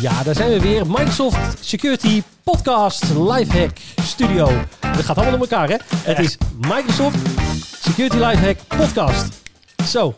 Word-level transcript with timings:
Ja, 0.00 0.22
daar 0.22 0.34
zijn 0.34 0.50
we 0.50 0.60
weer. 0.60 0.86
Microsoft 0.86 1.38
Security 1.60 2.22
Podcast 2.42 3.04
Lifehack 3.18 3.76
Studio. 4.02 4.50
Dat 4.80 5.04
gaat 5.04 5.16
allemaal 5.16 5.38
door 5.38 5.48
elkaar, 5.48 5.68
hè? 5.68 5.76
Het 5.96 6.18
is 6.18 6.38
Microsoft 6.60 7.16
Security 7.80 8.16
Lifehack 8.16 8.56
Podcast. 8.66 9.42
Zo. 9.86 10.14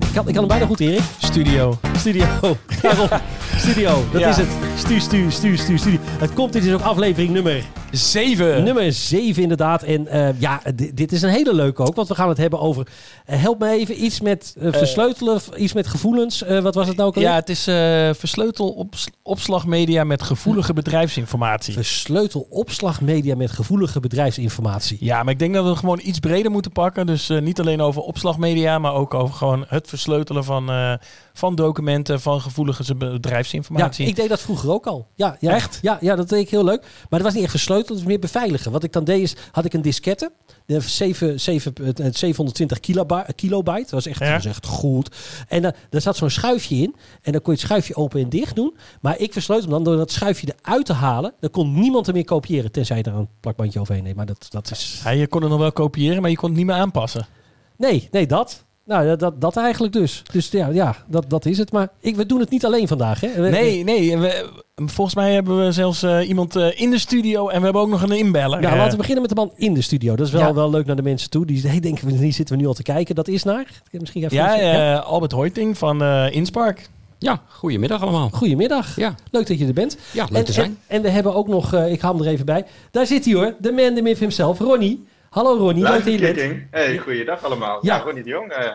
Ik 0.00 0.14
kan, 0.14 0.28
ik 0.28 0.34
kan 0.34 0.34
hem 0.34 0.46
bijna 0.46 0.66
goed, 0.66 0.80
Erik. 0.80 1.02
Studio. 1.18 1.78
Studio. 1.96 2.26
Daarom. 2.82 3.08
Studio. 3.56 4.04
Dat 4.12 4.20
Ja. 4.20 4.28
is 4.28 4.36
het. 4.36 4.48
Stu, 4.76 5.00
stu, 5.00 5.30
stu, 5.30 5.56
stu, 5.56 5.78
stu. 5.78 5.98
Het 6.02 6.32
komt. 6.32 6.52
Dit 6.52 6.64
is 6.64 6.72
ook 6.72 6.80
aflevering 6.80 7.30
nummer, 7.32 7.64
Zeven. 7.90 8.64
nummer 8.64 8.92
7 8.92 9.42
inderdaad. 9.42 9.82
En 9.82 10.06
eh, 10.08 10.40
ja, 10.40 10.60
di- 10.74 10.94
dit 10.94 11.12
is 11.12 11.22
een 11.22 11.28
hele 11.30 11.54
leuke 11.54 11.82
ook. 11.82 11.94
Want 11.94 12.08
we 12.08 12.14
gaan 12.14 12.28
het 12.28 12.36
hebben 12.38 12.60
over... 12.60 12.86
eh, 13.26 13.40
help 13.42 13.58
me 13.58 13.70
even. 13.70 14.04
Iets 14.04 14.20
met 14.20 14.54
eh, 14.60 14.72
versleutelen. 14.72 15.40
iets 15.56 15.72
met 15.72 15.86
gevoelens. 15.86 16.42
Eh, 16.42 16.58
wat 16.60 16.74
was 16.74 16.88
het 16.88 16.96
nou 16.96 17.08
ook 17.08 17.14
alweer? 17.14 17.30
Ja, 17.30 17.36
het 17.36 17.48
is 17.48 17.66
eh 17.66 17.74
versleutelopslagmedia 18.12 20.04
met 20.04 20.22
gevoelige 20.22 20.72
bedrijfsinformatie. 20.72 21.72
Versleutel 21.74 22.46
opslagmedia 22.50 23.34
met 23.34 23.50
gevoelige 23.50 24.00
bedrijfsinformatie. 24.00 24.96
Ja, 25.00 25.22
maar 25.22 25.32
ik 25.32 25.38
denk 25.38 25.54
dat 25.54 25.66
we 25.66 25.76
gewoon 25.76 26.00
iets 26.02 26.18
breder 26.18 26.50
moeten 26.50 26.72
pakken. 26.72 27.06
Dus 27.06 27.28
eh, 27.28 27.40
niet 27.40 27.60
alleen 27.60 27.80
over 27.80 28.02
opslagmedia, 28.02 28.78
maar 28.78 28.94
ook 28.94 29.14
over 29.14 29.34
gewoon 29.34 29.64
het 29.68 29.88
versleutelen 29.88 30.44
van, 30.44 30.70
eh, 30.70 30.92
van 31.40 31.54
documenten, 31.54 32.20
van 32.20 32.40
gevoelige 32.40 32.82
Ja, 32.86 32.94
bedrijfsinformatie. 32.94 34.06
ik 34.06 34.16
deed 34.16 34.28
dat 34.28 34.40
vroeger 34.40 34.70
ook 34.70 34.86
al. 34.86 35.08
Ja, 35.14 35.36
ja, 35.40 35.50
Echt? 35.54 35.78
Ja, 35.82 35.98
ja, 36.00 36.16
dat 36.16 36.28
deed 36.28 36.40
ik 36.40 36.50
heel 36.50 36.64
leuk. 36.64 36.80
Maar 36.80 37.18
dat 37.18 37.22
was 37.22 37.32
niet 37.32 37.42
echt 37.42 37.50
versleuteld, 37.50 37.88
het 37.88 37.98
was 37.98 38.06
meer 38.08 38.18
beveiligen. 38.18 38.72
Wat 38.72 38.84
ik 38.84 38.92
dan 38.92 39.04
deed 39.04 39.22
is, 39.22 39.36
had 39.52 39.64
ik 39.64 39.72
een 39.72 39.82
diskette. 39.82 40.32
De 40.66 40.80
7, 40.80 41.40
7, 41.40 41.72
het 42.02 42.16
720 42.16 42.80
kilobyte. 43.34 43.80
Dat 43.80 43.90
was 43.90 44.06
echt, 44.06 44.18
Ja. 44.20 44.32
was 44.32 44.44
echt 44.44 44.66
goed. 44.66 45.16
En 45.48 45.62
dan 45.62 45.72
daar 45.90 46.00
zat 46.00 46.16
zo'n 46.16 46.30
schuifje 46.30 46.76
in. 46.76 46.94
En 47.22 47.32
dan 47.32 47.42
kon 47.42 47.52
je 47.52 47.58
het 47.58 47.68
schuifje 47.68 47.94
open 47.96 48.20
en 48.20 48.28
dicht 48.28 48.56
doen. 48.56 48.76
Maar 49.00 49.18
ik 49.18 49.32
versleut 49.32 49.60
hem 49.60 49.70
dan 49.70 49.84
door 49.84 49.96
dat 49.96 50.10
schuifje 50.10 50.54
eruit 50.62 50.86
te 50.86 50.92
halen. 50.92 51.32
Dan 51.40 51.50
kon 51.50 51.80
niemand 51.80 52.06
er 52.06 52.12
meer 52.12 52.24
kopiëren. 52.24 52.72
Tenzij 52.72 52.96
je 52.96 53.02
er 53.02 53.14
een 53.14 53.28
plakbandje 53.40 53.80
overheen 53.80 54.02
neemt. 54.02 54.16
Maar 54.16 54.26
dat, 54.26 54.46
dat 54.48 54.70
is... 54.70 55.00
Ja, 55.04 55.10
je 55.10 55.26
kon 55.26 55.40
het 55.40 55.50
nog 55.50 55.60
wel 55.60 55.72
kopiëren, 55.72 56.20
maar 56.20 56.30
je 56.30 56.36
kon 56.36 56.48
het 56.48 56.58
niet 56.58 56.66
meer 56.66 56.74
aanpassen. 56.76 57.26
Nee, 57.76 58.08
nee, 58.10 58.26
dat. 58.26 58.64
Nou, 58.84 59.06
dat- 59.06 59.20
dat, 59.20 59.40
dat 59.40 59.56
eigenlijk 59.56 59.92
dus. 59.92 60.22
Dus 60.32 60.48
ja, 60.50 60.68
ja 60.68 60.96
dat, 61.06 61.24
dat 61.30 61.46
is 61.46 61.58
het. 61.58 61.72
Maar 61.72 61.88
ik, 62.00 62.16
we 62.16 62.26
doen 62.26 62.40
het 62.40 62.50
niet 62.50 62.64
alleen 62.64 62.88
vandaag, 62.88 63.20
hè? 63.20 63.28
We- 63.42 63.48
Nee, 63.48 63.84
nee. 63.84 64.18
We, 64.18 64.48
volgens 64.74 65.14
mij 65.16 65.32
hebben 65.34 65.64
we 65.64 65.72
zelfs 65.72 66.02
eh, 66.02 66.28
iemand 66.28 66.56
eh, 66.56 66.80
in 66.80 66.90
de 66.90 66.98
studio 66.98 67.48
en 67.48 67.58
we 67.58 67.64
hebben 67.64 67.82
ook 67.82 67.88
nog 67.88 68.02
een 68.02 68.10
inbeller. 68.12 68.60
Ja, 68.62 68.70
Eh, 68.70 68.76
laten 68.76 68.90
we 68.90 68.96
beginnen 68.96 69.20
met 69.22 69.30
de 69.30 69.36
man 69.36 69.52
in 69.56 69.74
de 69.74 69.82
studio. 69.82 70.16
Dat 70.16 70.26
is 70.26 70.32
wel, 70.32 70.42
Ja. 70.42 70.54
wel 70.54 70.70
leuk 70.70 70.86
naar 70.86 70.96
de 70.96 71.02
mensen 71.02 71.30
toe. 71.30 71.46
Die 71.46 71.68
hey, 71.68 71.80
denken, 71.80 72.08
hier 72.08 72.32
zitten 72.32 72.54
we 72.56 72.60
nu 72.62 72.68
al 72.68 72.74
te 72.74 72.82
kijken. 72.82 73.14
Dat 73.14 73.28
is 73.28 73.42
naar? 73.42 73.82
Misschien 73.90 74.24
even 74.24 74.36
ja, 74.36 74.54
ja, 74.54 74.94
eh, 74.98 75.06
Albert 75.06 75.32
Hoiting 75.32 75.78
van 75.78 76.02
eh 76.02 76.26
Inspark. 76.34 76.88
Ja, 77.18 77.42
goedemiddag 77.48 78.02
allemaal. 78.02 78.28
Goedemiddag. 78.32 78.96
Ja, 78.96 79.14
Leuk 79.30 79.46
dat 79.46 79.58
je 79.58 79.66
er 79.66 79.72
bent. 79.72 79.96
ja 80.12 80.24
leuk 80.28 80.38
en, 80.38 80.44
te 80.44 80.52
zijn. 80.52 80.78
En, 80.86 80.96
en 80.96 81.02
we 81.02 81.08
hebben 81.08 81.34
ook 81.34 81.48
nog, 81.48 81.72
eh, 81.74 81.92
ik 81.92 82.00
haal 82.00 82.12
hem 82.16 82.22
er 82.22 82.28
even 82.32 82.46
bij. 82.46 82.64
Daar 82.90 83.06
zit 83.06 83.24
hij 83.24 83.34
hoor, 83.34 83.54
de 83.58 83.72
man, 83.72 83.94
de 83.94 84.02
myth 84.02 84.18
himself, 84.18 84.58
Ronnie. 84.58 85.04
Hallo 85.30 85.56
Ronnie, 85.56 85.82
leuk 85.82 85.92
dat 85.92 86.04
je 86.04 86.10
Live 86.10 86.22
bent. 86.22 86.36
kicking. 86.36 86.66
Hey, 86.70 86.98
goeiedag 86.98 87.44
allemaal. 87.44 87.78
Ja. 87.82 87.96
Ja, 87.96 88.02
Ronnie 88.02 88.22
de 88.22 88.28
Jong. 88.30 88.50
eh, 88.52 88.70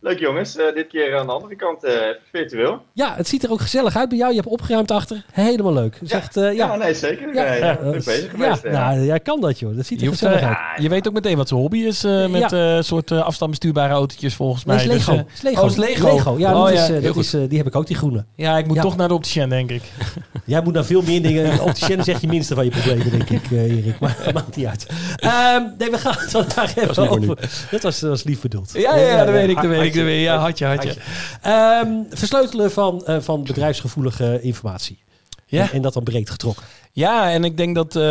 leuk 0.00 0.18
jongens, 0.18 0.56
Eh, 0.56 0.74
dit 0.74 0.86
keer 0.86 1.18
aan 1.18 1.26
de 1.26 1.32
andere 1.32 1.56
kant 1.56 1.84
eh, 1.84 1.92
virtueel. 2.32 2.82
Ja, 2.92 3.14
het 3.16 3.28
ziet 3.28 3.44
er 3.44 3.50
ook 3.50 3.60
gezellig 3.60 3.96
uit 3.96 4.08
bij 4.08 4.18
jou. 4.18 4.30
Je 4.30 4.36
hebt 4.36 4.48
opgeruimd 4.48 4.90
achter. 4.90 5.24
Helemaal 5.32 5.72
leuk. 5.72 5.96
Dus 6.00 6.10
Ja. 6.10 6.16
echt, 6.16 6.36
eh, 6.36 6.42
Ja, 6.42 6.50
ja. 6.50 6.76
nee 6.76 6.94
zeker. 6.94 7.34
Ja, 7.34 7.52
Ja, 7.54 7.78
bezig 7.90 8.30
geweest. 8.30 8.62
ja. 8.62 8.70
nou, 8.70 9.04
jij 9.04 9.20
kan 9.20 9.40
dat 9.40 9.58
joh. 9.58 9.76
Dat 9.76 9.86
ziet 9.86 9.96
er 9.98 10.02
Je, 10.04 10.08
hoeft, 10.10 10.20
gezellig 10.22 10.42
uit. 10.42 10.82
je 10.82 10.88
weet 10.88 11.08
ook 11.08 11.14
meteen 11.14 11.36
wat 11.36 11.48
zijn 11.48 11.60
hobby 11.60 11.78
is 11.78 12.04
eh, 12.04 12.26
met 12.26 12.50
Ja. 12.50 12.76
eh, 12.76 12.82
soort 12.82 13.10
uh, 13.10 13.22
afstandbestuurbare 13.22 13.92
autootjes 13.92 14.34
volgens 14.34 14.64
mij. 14.64 14.76
Nee, 14.76 14.84
is 14.96 15.06
Lego. 15.06 15.22
Dus, 15.24 15.32
is 15.34 15.42
Lego. 15.42 15.60
Oh, 15.62 15.70
is 15.70 15.76
Lego. 15.76 16.38
Ja, 16.38 16.54
Oh, 16.54 16.64
dat 16.64 16.74
ja, 16.74 16.82
is, 16.82 16.88
eh, 16.90 16.98
heel 16.98 17.12
dat 17.14 17.16
is, 17.24 17.34
eh, 17.34 17.40
die 17.48 17.58
heb 17.58 17.66
ik 17.66 17.76
ook, 17.76 17.86
die 17.86 17.96
groene. 17.96 18.24
Ja, 18.36 18.58
ik 18.58 18.66
moet 18.66 18.76
Ja. 18.76 18.82
toch 18.82 18.96
naar 18.96 19.08
de 19.08 19.14
opticien, 19.14 19.48
denk 19.48 19.70
ik. 19.70 19.82
Jij 20.44 20.62
moet 20.62 20.74
naar 20.74 20.84
veel 20.84 21.02
meer 21.02 21.22
dingen. 21.22 21.60
Opticien 21.68 22.04
zeg 22.04 22.20
je 22.20 22.26
minste 22.26 22.54
van 22.54 22.64
je 22.64 22.70
problemen, 22.70 23.10
denk 23.10 23.30
ik, 23.30 23.50
eh, 23.50 23.76
Erik. 23.78 23.98
Maar 23.98 24.16
maakt 24.34 24.56
niet 24.56 24.66
uit. 24.66 24.86
Ehm, 25.22 25.62
nee, 25.78 25.90
we 25.90 25.98
gaan 25.98 26.14
het 26.18 26.30
vandaag 26.30 26.76
even 26.76 27.08
over. 27.08 27.36
Dat 27.70 27.82
was, 27.82 28.00
dat 28.00 28.10
was 28.10 28.22
lief 28.22 28.40
bedoeld. 28.40 28.70
Ja, 28.72 28.96
ja, 28.96 29.06
ja, 29.06 29.24
dat 29.24 29.34
weet 29.34 29.48
ik, 29.48 29.54
dat 29.54 29.66
weet 29.66 29.82
ik. 29.82 29.94
Dat 29.94 30.04
weet 30.04 30.18
ik. 30.18 30.24
Ja, 30.24 30.36
had 30.36 30.58
je, 30.58 30.64
had 30.64 30.82
je. 30.82 32.04
Versleutelen 32.10 32.72
van, 32.72 33.06
eh, 33.06 33.20
van 33.20 33.44
bedrijfsgevoelige 33.44 34.40
informatie. 34.40 35.02
Ja. 35.46 35.62
En, 35.62 35.72
en 35.72 35.82
dat 35.82 35.92
dan 35.92 36.02
breed 36.02 36.30
getrokken. 36.30 36.64
Ja, 36.92 37.30
en 37.30 37.44
ik 37.44 37.56
denk 37.56 37.74
dat, 37.74 37.96
eh, 37.96 38.02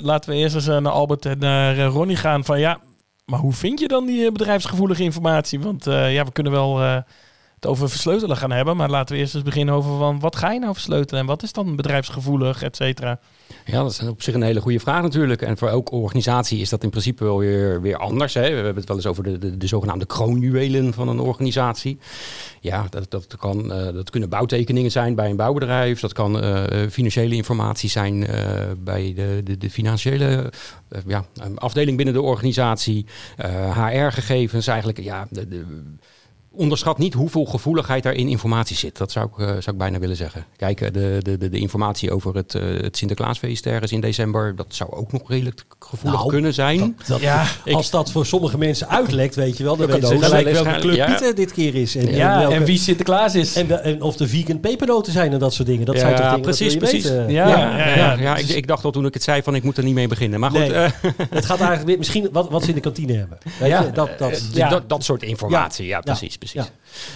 laten 0.00 0.30
we 0.30 0.36
eerst 0.36 0.54
eens 0.54 0.66
naar 0.66 0.88
Albert 0.88 1.26
en 1.26 1.38
naar 1.38 1.78
eh, 1.78 1.86
Ronnie 1.86 2.16
gaan 2.16 2.44
van 2.44 2.60
ja, 2.60 2.80
maar 3.24 3.38
hoe 3.38 3.52
vind 3.52 3.80
je 3.80 3.88
dan 3.88 4.06
die 4.06 4.32
bedrijfsgevoelige 4.32 5.02
informatie? 5.02 5.60
Want 5.60 5.84
ja, 5.84 6.24
we 6.24 6.32
kunnen 6.32 6.52
wel 6.52 7.02
over 7.66 7.88
versleutelen 7.88 8.36
gaan 8.36 8.50
hebben, 8.50 8.76
maar 8.76 8.90
laten 8.90 9.14
we 9.14 9.20
eerst 9.20 9.34
eens 9.34 9.44
beginnen 9.44 9.74
over 9.74 9.98
van 9.98 10.20
wat 10.20 10.36
ga 10.36 10.52
je 10.52 10.58
nou 10.58 10.72
versleutelen 10.72 11.20
en 11.20 11.26
wat 11.26 11.42
is 11.42 11.52
dan 11.52 11.76
bedrijfsgevoelig, 11.76 12.62
et 12.62 12.76
cetera. 12.76 13.18
Ja, 13.64 13.82
dat 13.82 13.90
is 13.90 14.02
op 14.02 14.22
zich 14.22 14.34
een 14.34 14.42
hele 14.42 14.60
goede 14.60 14.80
vraag 14.80 15.02
natuurlijk. 15.02 15.42
En 15.42 15.58
voor 15.58 15.68
elke 15.68 15.90
organisatie 15.90 16.60
is 16.60 16.68
dat 16.68 16.82
in 16.82 16.90
principe 16.90 17.24
wel 17.24 17.38
weer, 17.38 17.80
weer 17.80 17.96
anders. 17.96 18.34
Hè. 18.34 18.40
We 18.40 18.54
hebben 18.54 18.74
het 18.74 18.86
wel 18.86 18.96
eens 18.96 19.06
over 19.06 19.22
de, 19.22 19.38
de, 19.38 19.56
de 19.56 19.66
zogenaamde 19.66 20.06
kroonjuwelen 20.06 20.92
van 20.92 21.08
een 21.08 21.20
organisatie. 21.20 21.98
Ja, 22.60 22.86
dat, 22.90 23.10
dat, 23.10 23.36
kan, 23.36 23.72
eh, 23.72 23.92
dat 23.92 24.10
kunnen 24.10 24.28
bouwtekeningen 24.28 24.90
zijn 24.90 25.14
bij 25.14 25.30
een 25.30 25.36
bouwbedrijf. 25.36 26.00
Dat 26.00 26.12
kan 26.12 26.40
eh, 26.40 26.88
financiële 26.90 27.34
informatie 27.34 27.90
zijn 27.90 28.26
eh, 28.26 28.70
bij 28.78 29.12
de, 29.14 29.40
de, 29.44 29.58
de 29.58 29.70
financiële 29.70 30.52
eh, 30.88 31.00
ja, 31.06 31.24
afdeling 31.54 31.96
binnen 31.96 32.14
de 32.14 32.22
organisatie. 32.22 33.06
HR-gegevens 33.74 34.66
eigenlijk. 34.66 35.00
Ja, 35.00 35.26
de, 35.30 35.48
de, 35.48 35.64
onderschat 36.54 36.98
niet 36.98 37.14
hoeveel 37.14 37.44
gevoeligheid 37.44 38.04
er 38.04 38.12
in 38.14 38.28
informatie 38.28 38.76
zit. 38.76 38.96
Dat 38.98 39.12
zou 39.12 39.26
ik, 39.26 39.38
eh, 39.38 39.46
zou 39.46 39.70
ik 39.70 39.78
bijna 39.78 39.98
willen 39.98 40.16
zeggen. 40.16 40.44
Kijk, 40.56 40.80
eh, 40.80 40.92
de, 40.92 41.18
de, 41.22 41.38
de, 41.38 41.48
de 41.48 41.58
informatie 41.58 42.10
over 42.12 42.34
het, 42.34 42.54
eh, 42.54 42.62
het 42.80 42.96
Sinterklaasfeest 42.96 43.66
ergens 43.66 43.92
in 43.92 44.00
december... 44.00 44.56
dat 44.56 44.66
zou 44.68 44.90
ook 44.92 45.12
nog 45.12 45.22
redelijk 45.28 45.64
gevoelig 45.78 46.18
Nou, 46.18 46.30
kunnen 46.32 46.54
zijn. 46.54 46.96
Dat, 47.06 47.20
Ja, 47.20 47.44
als 47.72 47.90
dat 47.90 48.10
voor 48.10 48.26
sommige 48.26 48.58
mensen 48.58 48.88
uitlekt, 48.88 49.34
weet 49.34 49.56
je 49.56 49.64
wel. 49.64 49.76
Dan 49.76 49.86
De 49.86 49.92
weten 49.92 50.08
ze 50.08 50.18
gelijk 50.24 50.50
welke 50.50 50.78
club 50.78 50.94
ja. 50.96 51.06
Pieter 51.06 51.34
dit 51.34 51.52
keer 51.52 51.74
is. 51.74 51.96
En, 51.96 52.14
ja, 52.14 52.38
welke- 52.38 52.54
en 52.54 52.64
wie 52.64 52.78
Sinterklaas 52.78 53.34
is. 53.34 53.56
en, 53.56 54.02
of 54.02 54.16
de 54.16 54.28
vegan 54.28 54.60
pepernoten 54.60 55.12
zijn 55.12 55.32
en 55.32 55.38
dat 55.38 55.54
soort 55.54 55.68
dingen. 55.68 55.86
Dat 55.86 55.94
Ja, 55.94 56.00
zijn 56.00 56.12
toch 56.16 56.24
dingen, 56.24 56.42
dat 56.42 56.56
precies, 56.56 56.74
wil 56.74 56.82
je 56.82 56.88
precies. 56.90 57.10
weten. 57.10 57.30
Ja, 57.32 57.48
ja, 57.48 57.94
ja, 57.96 58.12
ja, 58.12 58.36
ik, 58.36 58.48
ik 58.48 58.66
dacht 58.66 58.84
al 58.84 58.90
toen 58.90 59.06
ik 59.06 59.14
het 59.14 59.22
zei 59.22 59.42
van 59.42 59.54
ik 59.54 59.62
moet 59.62 59.76
er 59.76 59.84
niet 59.84 59.94
mee 59.94 60.08
beginnen. 60.08 60.40
Maar 60.40 60.50
goed, 60.50 60.58
Nee. 60.60 60.70
Het 61.30 61.44
gaat 61.44 61.58
eigenlijk 61.58 61.86
weer 61.86 61.98
misschien 61.98 62.28
wat, 62.32 62.50
wat 62.50 62.62
ze 62.62 62.68
in 62.68 62.74
de 62.74 62.80
kantine 62.80 63.12
hebben. 63.12 63.38
Weet 63.58 63.68
Ja. 63.68 63.82
je? 63.82 63.90
Dat, 63.92 64.10
dat, 64.18 64.48
Ja. 64.52 64.68
dat, 64.68 64.88
dat 64.88 65.04
soort 65.04 65.22
informatie. 65.22 65.86
Ja, 65.86 66.00
precies, 66.00 66.36
Ja. 66.50 66.66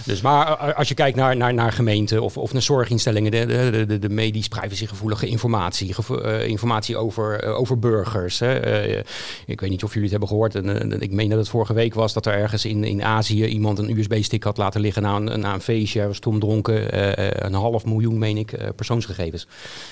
Dus 0.05 0.21
maar 0.21 0.57
eh, 0.59 0.75
als 0.77 0.87
je 0.87 0.93
kijkt 0.93 1.17
naar, 1.17 1.35
naar, 1.37 1.53
naar 1.53 1.71
gemeenten 1.71 2.21
of, 2.21 2.37
of 2.37 2.53
naar 2.53 2.61
zorginstellingen, 2.61 3.31
de, 3.31 3.45
de, 3.45 3.85
de, 3.87 3.99
de 3.99 4.09
medisch 4.09 4.47
privacygevoelige 4.47 5.27
informatie, 5.27 5.93
gevo- 5.93 6.17
eh, 6.21 6.47
informatie 6.47 6.97
over, 6.97 7.43
eh, 7.43 7.59
over 7.59 7.79
burgers. 7.79 8.39
Hè. 8.39 8.53
Eh, 8.59 9.03
ik 9.45 9.61
weet 9.61 9.69
niet 9.69 9.83
of 9.83 9.89
jullie 9.93 10.01
het 10.01 10.11
hebben 10.11 10.27
gehoord. 10.29 10.55
En, 10.55 10.91
eh, 10.91 11.01
ik 11.01 11.11
meen 11.11 11.29
dat 11.29 11.37
het 11.39 11.49
vorige 11.49 11.73
week 11.73 11.93
was 11.93 12.13
dat 12.13 12.25
er 12.25 12.33
ergens 12.33 12.65
in, 12.65 12.83
in 12.83 13.03
Azië 13.03 13.45
iemand 13.45 13.79
een 13.79 13.97
USB-stick 13.97 14.43
had 14.43 14.57
laten 14.57 14.81
liggen 14.81 15.01
na 15.01 15.15
een, 15.15 15.39
na 15.39 15.53
een 15.53 15.61
feestje. 15.61 15.99
Hij 15.99 16.07
was 16.07 16.19
toen 16.19 16.39
dronken. 16.39 16.91
eh, 16.91 17.27
een 17.47 17.53
half 17.53 17.85
miljoen, 17.85 18.17
meen 18.17 18.37
ik, 18.37 18.51
eh, 18.51 18.67
persoonsgegevens. 18.75 19.47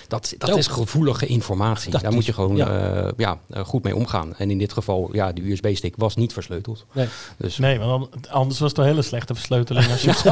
Dat, 0.07 0.33
dat 0.37 0.57
is 0.57 0.67
gevoelige 0.67 1.25
informatie. 1.25 1.91
Dat 1.91 2.01
Daar 2.01 2.09
is- 2.09 2.15
moet 2.15 2.25
je 2.25 2.33
gewoon 2.33 2.55
ja. 2.55 2.73
ja. 2.73 3.11
ja, 3.17 3.39
eh, 3.49 3.65
goed 3.65 3.83
mee 3.83 3.95
omgaan. 3.95 4.35
En 4.37 4.51
in 4.51 4.57
dit 4.57 4.73
geval, 4.73 5.09
ja, 5.11 5.31
de 5.31 5.51
USB-stick 5.51 5.93
was 5.97 6.15
niet 6.15 6.33
versleuteld. 6.33 6.85
Nee. 6.91 7.07
Dus 7.37 7.57
Nee, 7.57 7.79
want 7.79 8.29
anders 8.29 8.59
was 8.59 8.69
het 8.69 8.77
een 8.79 8.85
hele 8.85 9.01
slechte 9.01 9.33
versleuteling. 9.35 9.74
Als 9.77 10.01
je 10.01 10.09
het 10.15 10.23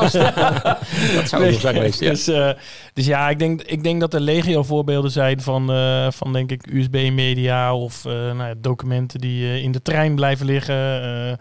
dat 1.16 1.30
zou 1.30 1.54
zijn 1.54 1.76
geweest. 1.76 2.00
Ja. 2.00 2.10
Dus, 2.10 2.28
eh, 2.28 2.50
dus 2.94 3.06
ja, 3.06 3.30
ik 3.30 3.40
denk, 3.40 3.62
ik 3.62 3.84
denk 3.84 4.00
dat 4.00 4.14
er 4.14 4.20
legio 4.20 4.64
voorbeelden 4.64 5.12
zijn 5.12 5.42
van, 5.42 5.72
eh, 5.72 6.08
van 6.12 6.34
denk 6.34 6.52
ik, 6.52 6.68
USB-media 6.74 7.76
of 7.76 8.06
eh, 8.06 8.12
nou 8.12 8.44
ja, 8.44 8.54
documenten 8.58 9.20
die 9.20 9.62
in 9.62 9.72
de 9.72 9.82
trein 9.82 10.16
blijven 10.16 10.46
liggen. 10.46 10.76
eh, 11.02 11.34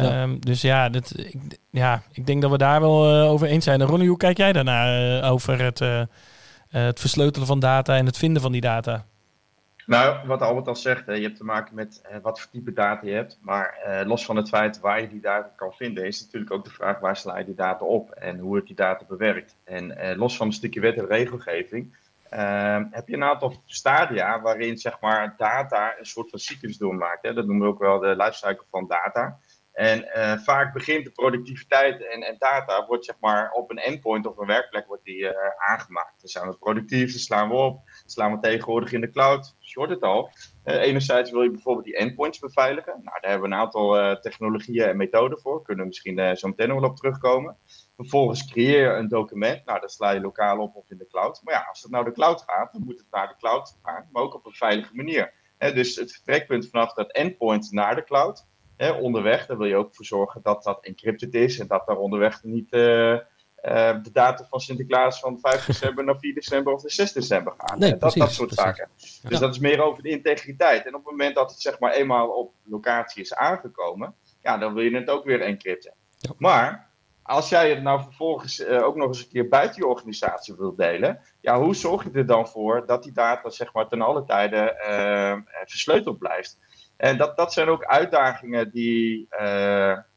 Ja. 0.00 0.20
ehm, 0.22 0.36
Dus 0.38 0.60
ja, 0.60 0.88
dat, 0.88 1.12
ik, 1.16 1.34
ja, 1.70 2.02
ik 2.12 2.26
denk 2.26 2.42
dat 2.42 2.50
we 2.50 2.58
daar 2.58 2.80
wel 2.80 3.06
over 3.06 3.46
eens 3.46 3.64
zijn. 3.64 3.80
En 3.80 3.86
Ronnie, 3.86 4.08
hoe 4.08 4.16
kijk 4.16 4.36
jij 4.36 4.52
daarnaar 4.52 5.18
eh, 5.22 5.30
over 5.32 5.62
het, 5.62 5.80
het 6.68 7.00
versleutelen 7.00 7.46
van 7.46 7.60
data 7.60 7.96
en 7.96 8.06
het 8.06 8.18
vinden 8.18 8.42
van 8.42 8.52
die 8.52 8.60
data? 8.60 9.04
Nou, 9.88 10.26
wat 10.26 10.42
Albert 10.42 10.68
al 10.68 10.76
zegt, 10.76 11.06
je 11.06 11.12
hebt 11.12 11.36
te 11.36 11.44
maken 11.44 11.74
met 11.74 12.00
eh, 12.02 12.16
wat 12.22 12.40
voor 12.40 12.50
type 12.50 12.72
data 12.72 13.06
je 13.06 13.12
hebt. 13.12 13.38
Maar 13.40 13.78
eh, 13.84 14.06
los 14.06 14.24
van 14.24 14.36
het 14.36 14.48
feit 14.48 14.80
waar 14.80 15.00
je 15.00 15.08
die 15.08 15.20
data 15.20 15.52
kan 15.56 15.72
vinden, 15.72 16.06
is 16.06 16.20
natuurlijk 16.20 16.52
ook 16.52 16.64
de 16.64 16.70
vraag 16.70 16.98
waar 16.98 17.16
sla 17.16 17.38
je 17.38 17.44
die 17.44 17.54
data 17.54 17.84
op 17.84 18.10
en 18.10 18.38
hoe 18.38 18.48
wordt 18.48 18.66
die 18.66 18.76
data 18.76 19.04
bewerkt. 19.04 19.56
En 19.64 19.96
eh, 19.98 20.16
los 20.16 20.36
van 20.36 20.46
een 20.46 20.52
stukje 20.52 20.80
wet 20.80 20.96
en 20.96 21.06
regelgeving, 21.06 21.96
ehm, 22.28 22.84
heb 22.90 23.08
je 23.08 23.14
een 23.14 23.24
aantal 23.24 23.62
stadia 23.66 24.40
waarin 24.40 24.78
zeg 24.78 25.00
maar, 25.00 25.34
data 25.36 25.94
een 25.98 26.06
soort 26.06 26.30
van 26.30 26.38
cyclus 26.38 26.78
doormaakt. 26.78 27.22
Dat 27.22 27.46
noemen 27.46 27.60
we 27.66 27.72
ook 27.72 27.78
wel 27.78 27.98
de 27.98 28.16
lifecycle 28.16 28.66
van 28.70 28.86
data. 28.88 29.38
En 29.72 30.08
vaak 30.42 30.72
begint 30.72 31.04
de 31.04 31.10
productiviteit 31.10 32.06
en, 32.06 32.22
en, 32.22 32.36
data 32.38 32.86
wordt 32.86 33.04
zeg 33.04 33.16
maar 33.20 33.50
op 33.50 33.70
een 33.70 33.78
endpoint 33.78 34.26
of 34.26 34.36
een 34.36 34.46
werkplek 34.46 34.86
wordt 34.86 35.04
die, 35.04 35.38
aangemaakt. 35.58 36.20
Dan 36.20 36.28
zijn 36.28 36.48
we 36.48 36.56
productief, 36.56 37.10
dan 37.10 37.20
slaan 37.20 37.48
we 37.48 37.54
op, 37.54 37.80
slaan 38.10 38.32
we 38.32 38.38
tegenwoordig 38.40 38.92
in 38.92 39.00
de 39.00 39.10
cloud. 39.10 39.56
Short 39.60 39.90
het 39.90 40.02
al. 40.02 40.30
Uh, 40.64 40.74
enerzijds 40.74 41.30
wil 41.30 41.42
je 41.42 41.50
bijvoorbeeld 41.50 41.84
die 41.84 41.96
endpoints 41.96 42.38
beveiligen. 42.38 42.92
Nou, 42.92 43.20
daar 43.20 43.30
hebben 43.30 43.48
we 43.48 43.54
een 43.54 43.60
aantal 43.60 44.20
technologieën 44.20 44.88
en 44.88 44.96
methoden 44.96 45.40
voor. 45.40 45.62
Kunnen 45.62 45.82
we 45.82 45.88
misschien 45.88 46.36
zo 46.36 46.48
meteen 46.48 46.74
wel 46.74 46.90
op 46.90 46.96
terugkomen. 46.96 47.56
Vervolgens 47.96 48.50
creëer 48.50 48.92
je 48.92 48.98
een 48.98 49.08
document. 49.08 49.64
Nou, 49.64 49.80
dat 49.80 49.92
sla 49.92 50.10
je 50.10 50.20
lokaal 50.20 50.58
op 50.58 50.76
of 50.76 50.90
in 50.90 50.98
de 50.98 51.06
cloud. 51.06 51.40
Maar 51.44 51.54
ja, 51.54 51.66
als 51.68 51.82
het 51.82 51.90
naar 51.90 52.04
de 52.04 52.12
cloud 52.12 52.42
gaat, 52.46 52.72
dan 52.72 52.82
moet 52.84 52.98
het 52.98 53.06
naar 53.10 53.28
de 53.28 53.36
cloud 53.38 53.78
gaan, 53.82 54.08
maar 54.12 54.22
ook 54.22 54.34
op 54.34 54.46
een 54.46 54.52
veilige 54.52 54.94
manier. 54.94 55.32
dus 55.58 55.96
het 55.96 56.12
vertrekpunt 56.12 56.68
vanaf 56.70 56.92
dat 56.94 57.12
endpoint 57.12 57.72
naar 57.72 57.94
de 57.94 58.04
cloud 58.04 58.46
onderweg, 59.00 59.46
daar 59.46 59.58
wil 59.58 59.66
je 59.66 59.76
ook 59.76 59.94
voor 59.94 60.04
zorgen 60.04 60.42
dat 60.42 60.62
dat 60.62 60.84
encrypted 60.84 61.34
is 61.34 61.58
en 61.58 61.66
dat 61.66 61.86
daar 61.86 61.96
onderweg 61.96 62.42
niet 62.42 62.70
uh, 63.64 63.72
uh, 63.72 64.02
de 64.02 64.10
data 64.12 64.44
van 64.44 64.60
Sinterklaas 64.60 65.20
van 65.20 65.38
5 65.40 65.64
december 65.64 66.04
naar 66.04 66.18
4 66.18 66.34
december 66.34 66.72
of 66.72 66.82
de 66.82 66.90
6 66.90 67.12
december 67.12 67.54
gaan. 67.56 67.78
Nee, 67.78 67.90
dat, 67.90 67.98
precies, 67.98 68.20
dat 68.20 68.32
soort 68.32 68.54
precies. 68.54 68.64
zaken. 68.64 68.88
Dus 69.28 69.38
dat 69.38 69.54
is 69.54 69.58
meer 69.58 69.82
over 69.82 70.02
de 70.02 70.08
integriteit. 70.08 70.86
En 70.86 70.94
op 70.94 71.02
het 71.02 71.10
moment 71.10 71.34
dat 71.34 71.50
het 71.50 71.60
zeg 71.60 71.78
maar 71.78 71.92
eenmaal 71.92 72.28
op 72.28 72.54
locatie 72.62 73.22
is 73.22 73.34
aangekomen, 73.34 74.14
ja, 74.42 74.58
dan 74.58 74.74
wil 74.74 74.82
je 74.82 74.96
het 74.96 75.10
ook 75.10 75.24
weer 75.24 75.40
encrypten. 75.40 75.94
Ja. 76.18 76.30
Maar 76.38 76.90
als 77.22 77.48
jij 77.48 77.70
het 77.70 77.82
nou 77.82 78.02
vervolgens 78.02 78.60
uh, 78.60 78.84
ook 78.84 78.96
nog 78.96 79.08
eens 79.08 79.20
een 79.20 79.28
keer 79.28 79.48
buiten 79.48 79.80
je 79.80 79.86
organisatie 79.86 80.54
wilt 80.56 80.76
delen, 80.76 81.20
ja, 81.40 81.60
hoe 81.60 81.74
zorg 81.74 82.04
je 82.04 82.10
er 82.12 82.26
dan 82.26 82.48
voor 82.48 82.86
dat 82.86 83.02
die 83.02 83.12
data 83.12 83.50
zeg 83.50 83.72
maar 83.72 83.88
ten 83.88 84.02
alle 84.02 84.24
tijde 84.24 84.74
versleuteld 85.64 86.18
blijft? 86.18 86.58
En 86.96 87.16
dat, 87.16 87.36
dat 87.36 87.52
zijn 87.52 87.68
ook 87.68 87.84
uitdagingen 87.84 88.70
die 88.70 89.26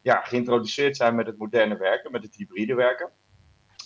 ja, 0.02 0.22
geïntroduceerd 0.22 0.98
zijn 0.98 1.16
met 1.16 1.26
het 1.26 1.38
moderne 1.38 1.78
werken, 1.78 2.12
met 2.12 2.24
het 2.24 2.36
hybride 2.36 2.76
werken. 2.76 3.10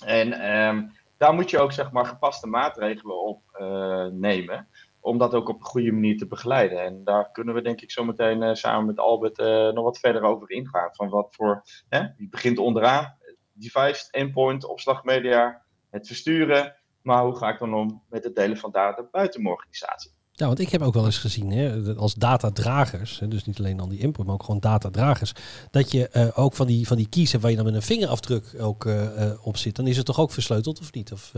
En 0.06 0.56
um, 0.56 0.92
daar 1.18 1.34
moet 1.34 1.50
je 1.50 1.60
ook 1.60 1.72
zeg 1.72 1.92
maar, 1.92 2.06
gepaste 2.06 2.48
maatregelen 2.48 3.24
op 3.24 3.42
uh, 3.62 4.06
nemen, 4.06 4.68
om 5.00 5.18
dat 5.18 5.34
ook 5.34 5.50
op 5.50 5.60
een 5.60 5.66
goede 5.66 5.92
manier 5.92 6.18
te 6.18 6.28
begeleiden. 6.28 6.84
En 6.84 7.04
daar 7.04 7.32
kunnen 7.32 7.54
we 7.54 7.62
denk 7.62 7.82
ik 7.82 7.92
zo 7.92 8.04
meteen 8.04 8.42
uh, 8.42 8.54
samen 8.54 8.86
met 8.86 9.00
Albert 9.00 9.38
nog 9.74 9.84
wat 9.84 10.00
verder 10.00 10.22
over 10.22 10.52
ingaan. 10.52 10.96
Van 10.96 11.10
wat 11.10 11.36
voor, 11.36 11.64
hè, 11.90 12.08
die 12.18 12.30
begint 12.30 12.58
onderaan, 12.58 13.18
device, 13.54 14.08
endpoint, 14.12 14.66
opslagmedia, 14.66 15.62
het 15.90 16.08
versturen. 16.08 16.76
Maar 17.02 17.24
hoe 17.24 17.36
ga 17.36 17.50
ik 17.50 17.60
dan 17.60 17.74
om 17.74 18.04
met 18.10 18.24
het 18.24 18.36
delen 18.36 18.58
van 18.58 18.72
data 18.72 19.08
buiten 19.12 19.42
mijn 19.42 19.56
organisatie? 19.56 20.15
Ja, 20.38 20.46
want 20.46 20.60
ik 20.60 20.70
heb 20.70 20.82
ook 20.82 20.94
wel 20.94 21.06
eens 21.06 21.18
gezien, 21.18 21.52
hè, 21.52 21.96
als 21.96 22.14
datadragers, 22.14 23.20
hè, 23.20 23.28
dus 23.28 23.46
niet 23.46 23.60
alleen 23.60 23.78
dan 23.78 23.90
die 23.90 24.00
input, 24.00 24.26
maar 24.26 24.34
ook 24.34 24.44
gewoon 24.44 24.60
datadragers, 24.60 25.34
dat 25.72 25.92
je 25.92 26.10
uh, 26.14 26.28
ook 26.34 26.54
van 26.54 26.68
die, 26.68 26.88
van 26.88 26.98
die 26.98 27.08
hebt 27.12 27.42
waar 27.42 27.52
je 27.52 27.56
dan 27.56 27.66
met 27.66 27.76
een 27.76 27.82
vingerafdruk 27.82 28.56
ook 28.60 28.86
uh, 28.86 29.02
uh, 29.02 29.32
op 29.42 29.58
zit, 29.58 29.76
dan 29.76 29.88
is 29.88 29.98
het 29.98 30.06
toch 30.06 30.20
ook 30.20 30.32
versleuteld 30.32 30.80
of 30.80 30.94
niet? 30.94 31.12
Of, 31.12 31.32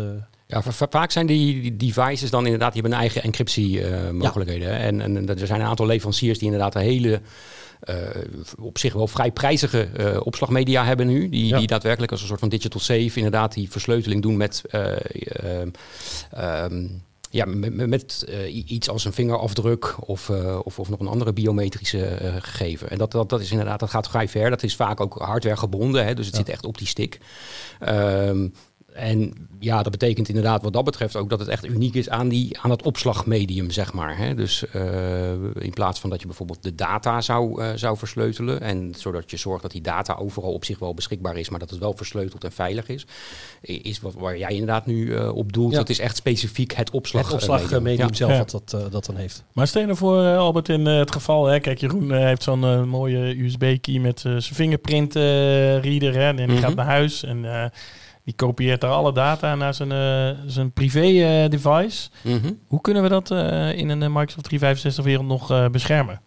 ja, 0.48 0.62
vaak 0.90 1.12
zijn 1.12 1.26
die 1.26 1.76
devices 1.76 2.30
dan 2.30 2.44
inderdaad, 2.44 2.74
die 2.74 2.82
hebben 2.82 3.00
een 3.00 3.06
eigen 3.06 3.24
encryptiemogelijkheden. 3.24 4.68
Ja. 4.68 4.78
En, 4.78 5.02
en 5.02 5.28
er 5.28 5.48
zijn 5.48 5.62
een 5.62 5.68
aantal 5.68 5.86
leveranciers 5.86 6.38
die 6.38 6.52
inderdaad 6.52 6.76
een 6.76 6.82
hele 6.82 7.22
uh, 7.90 7.96
op 8.60 8.78
zich 8.78 8.94
wel 8.94 9.08
vrij 9.08 9.32
prijzige 9.32 9.90
uh, 9.98 10.20
opslagmedia 10.24 10.86
hebben 10.86 11.08
nu. 11.08 11.30
Die, 11.30 11.46
ja. 11.46 11.58
die 11.58 11.68
daadwerkelijk 11.68 12.12
als 12.12 12.22
een 12.22 12.28
soort 12.28 12.40
van 12.40 12.50
digital 12.50 12.80
safe 12.80 13.12
inderdaad 13.16 13.54
die 13.54 13.72
versleuteling 13.72 14.22
doen 14.22 14.38
met... 14.38 14.64
Uh, 14.72 14.92
um, 16.64 17.06
ja, 17.30 17.46
met, 17.46 17.88
met 17.88 18.26
uh, 18.30 18.70
iets 18.70 18.90
als 18.90 19.06
een 19.06 19.14
vingerafdruk 19.14 19.96
of, 20.00 20.30
uh, 20.30 20.60
of, 20.64 20.80
of, 20.80 20.90
nog 20.90 21.00
een 21.00 21.08
andere 21.08 21.34
biometrische 21.34 22.20
uh, 22.22 22.36
gegeven. 22.40 22.90
En 22.90 22.98
dat, 22.98 23.12
dat, 23.12 23.30
dat 23.30 23.42
is 23.42 23.52
inderdaad, 23.52 23.80
dat 23.80 23.90
gaat 23.90 24.10
vrij 24.10 24.28
ver. 24.28 24.50
Dat 24.50 24.64
is 24.64 24.76
vaak 24.76 25.02
ook 25.02 25.18
hardware 25.18 25.58
gebonden, 25.58 26.06
hè, 26.06 26.14
dus 26.14 26.26
het 26.26 26.36
ja. 26.36 26.42
zit 26.42 26.50
echt 26.50 26.66
op 26.66 26.78
die 26.78 26.88
stick. 26.88 27.20
Um, 27.88 28.54
en 28.98 29.34
ja, 29.60 29.84
dat 29.84 29.92
betekent 29.92 30.28
inderdaad 30.30 30.62
wat 30.64 30.74
dat 30.74 30.84
betreft 30.84 31.16
ook 31.16 31.30
dat 31.30 31.40
het 31.40 31.48
echt 31.48 31.66
uniek 31.66 31.94
is 31.94 32.10
aan, 32.10 32.28
die, 32.30 32.60
aan 32.62 32.70
het 32.72 32.84
opslagmedium, 32.84 33.72
zeg 33.72 33.94
maar. 33.94 34.18
Hè? 34.18 34.36
Dus 34.36 34.64
uh, 34.76 35.32
in 35.60 35.74
plaats 35.74 36.00
van 36.00 36.10
dat 36.10 36.20
je 36.22 36.26
bijvoorbeeld 36.28 36.64
de 36.64 36.76
data 36.76 37.22
zou, 37.22 37.62
uh, 37.62 37.70
zou 37.76 37.98
versleutelen, 37.98 38.62
en 38.62 38.94
zodat 38.98 39.32
je 39.32 39.38
zorgt 39.38 39.62
dat 39.62 39.72
die 39.72 39.82
data 39.82 40.14
overal 40.14 40.54
op 40.54 40.66
zich 40.66 40.80
wel 40.80 40.94
beschikbaar 40.94 41.38
is, 41.38 41.50
maar 41.50 41.60
dat 41.60 41.70
het 41.70 41.80
wel 41.80 41.94
versleuteld 41.96 42.44
en 42.44 42.52
veilig 42.52 42.88
is, 42.90 43.06
is 43.62 44.00
wat 44.00 44.14
waar 44.14 44.38
jij 44.38 44.50
inderdaad 44.52 44.86
nu 44.86 45.06
uh, 45.06 45.36
op 45.36 45.54
doelt. 45.54 45.72
Ja. 45.72 45.78
Dat 45.78 45.90
is 45.90 46.00
echt 46.00 46.16
specifiek 46.16 46.74
het 46.74 46.90
opslag. 46.92 47.24
Het 47.26 47.34
opslagmedium 47.34 48.08
Ja. 48.08 48.14
zelf 48.14 48.32
Ja. 48.32 48.38
wat 48.38 48.52
dat, 48.70 48.92
dat 48.92 49.06
dan 49.06 49.16
heeft. 49.16 49.44
Maar 49.54 49.68
stel 49.68 49.82
je 49.82 49.88
nou 49.88 50.00
voor, 50.00 50.24
eh, 50.24 50.38
Albert, 50.38 50.70
in 50.70 50.88
eh, 50.88 50.98
het 50.98 51.12
geval, 51.12 51.46
hè, 51.46 51.60
kijk, 51.60 51.80
Jeroen 51.80 52.12
eh, 52.12 52.20
heeft 52.20 52.44
zo'n 52.44 52.64
eh, 52.64 52.84
mooie 52.84 53.44
USB-key 53.44 54.00
met 54.00 54.18
eh, 54.18 54.32
zijn 54.32 54.56
fingerprint 54.56 55.16
eh, 55.16 55.80
reader. 55.80 56.14
Hè, 56.14 56.28
en 56.28 56.36
die 56.36 56.46
Mhm. 56.48 56.58
gaat 56.58 56.76
naar 56.76 56.86
huis 56.86 57.24
en 57.24 57.46
eh, 57.46 57.66
die 58.28 58.36
kopieert 58.36 58.82
daar 58.82 58.92
alle 58.92 59.14
data 59.14 59.56
naar 59.56 59.74
zijn, 59.74 59.92
eh, 59.92 60.44
zijn 60.46 60.72
privé-device. 60.72 62.10
Mhm. 62.22 62.52
Hoe 62.68 62.82
kunnen 62.82 63.04
we 63.04 63.10
dat 63.10 63.32
eh, 63.32 63.78
in 63.78 63.90
een 63.90 64.04
eh, 64.04 64.10
Microsoft 64.10 64.46
365-wereld 64.46 65.28
nog 65.28 65.52
eh, 65.52 65.68
beschermen? 65.68 66.22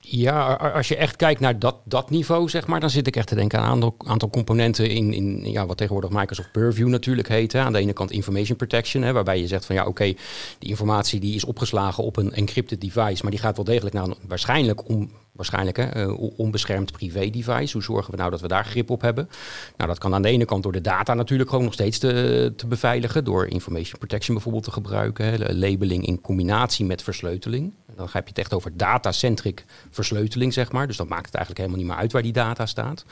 Ja, 0.00 0.52
als 0.52 0.88
je 0.88 0.96
echt 0.96 1.16
kijkt 1.16 1.40
naar 1.40 1.58
dat, 1.58 1.76
dat 1.84 2.10
niveau, 2.10 2.48
zeg 2.48 2.66
maar, 2.66 2.80
dan 2.80 2.90
zit 2.90 3.06
ik 3.06 3.16
echt 3.16 3.26
te 3.26 3.34
denken 3.34 3.58
aan 3.58 3.64
een 3.64 3.70
aantal, 3.70 3.94
aantal 4.06 4.30
componenten 4.30 4.90
in, 4.90 5.12
in 5.12 5.50
ja, 5.50 5.66
wat 5.66 5.76
tegenwoordig 5.76 6.10
Microsoft 6.10 6.52
Purview 6.52 6.88
natuurlijk 6.88 7.28
heet. 7.28 7.52
Hè. 7.52 7.60
Aan 7.60 7.72
de 7.72 7.78
ene 7.78 7.92
kant 7.92 8.10
information 8.10 8.56
protection, 8.56 9.02
hè, 9.02 9.12
waarbij 9.12 9.40
je 9.40 9.46
zegt 9.46 9.64
van 9.64 9.74
ja, 9.74 9.86
oké, 9.86 10.14
die 10.58 10.68
informatie 10.68 11.20
die 11.20 11.34
is 11.34 11.44
opgeslagen 11.44 12.04
op 12.04 12.16
een 12.16 12.32
encrypted 12.32 12.80
device, 12.80 13.22
maar 13.22 13.30
die 13.30 13.40
gaat 13.40 13.56
wel 13.56 13.64
degelijk 13.64 13.94
naar 13.94 14.04
een 14.04 14.16
waarschijnlijk 14.28 14.88
om, 14.88 15.10
waarschijnlijk 15.40 15.76
hè, 15.76 15.84
eh, 15.84 16.20
on- 16.20 16.32
onbeschermd 16.36 16.92
privé 16.92 17.30
device. 17.30 17.72
Hoe 17.72 17.82
zorgen 17.82 18.10
we 18.10 18.16
nou 18.16 18.30
dat 18.30 18.40
we 18.40 18.48
daar 18.48 18.64
grip 18.64 18.90
op 18.90 19.00
hebben? 19.00 19.28
Nou, 19.76 19.88
dat 19.90 19.98
kan 19.98 20.14
aan 20.14 20.22
de 20.22 20.28
ene 20.28 20.44
kant 20.44 20.62
door 20.62 20.72
de 20.72 20.80
data 20.80 21.14
natuurlijk 21.14 21.50
gewoon 21.50 21.64
nog 21.64 21.74
steeds 21.74 21.98
te, 21.98 22.52
te 22.56 22.66
beveiligen, 22.66 23.24
door 23.24 23.46
information 23.46 23.98
protection 23.98 24.34
bijvoorbeeld 24.34 24.64
te 24.64 24.70
gebruiken, 24.70 25.24
hè, 25.24 25.52
labeling 25.54 26.06
in 26.06 26.20
combinatie 26.20 26.84
met 26.84 27.02
versleuteling. 27.02 27.74
Dan 27.96 28.08
heb 28.12 28.22
je 28.22 28.28
het 28.28 28.38
echt 28.38 28.54
over 28.54 28.76
data-centric 28.76 29.64
versleuteling, 29.90 30.52
zeg 30.52 30.72
maar. 30.72 30.86
Dus 30.86 30.96
dat 30.96 31.08
maakt 31.08 31.26
het 31.26 31.34
eigenlijk 31.34 31.64
helemaal 31.64 31.84
niet 31.84 31.94
meer 31.94 32.02
uit 32.02 32.12
waar 32.12 32.22
die 32.22 32.32
data 32.32 32.66
staat. 32.66 33.04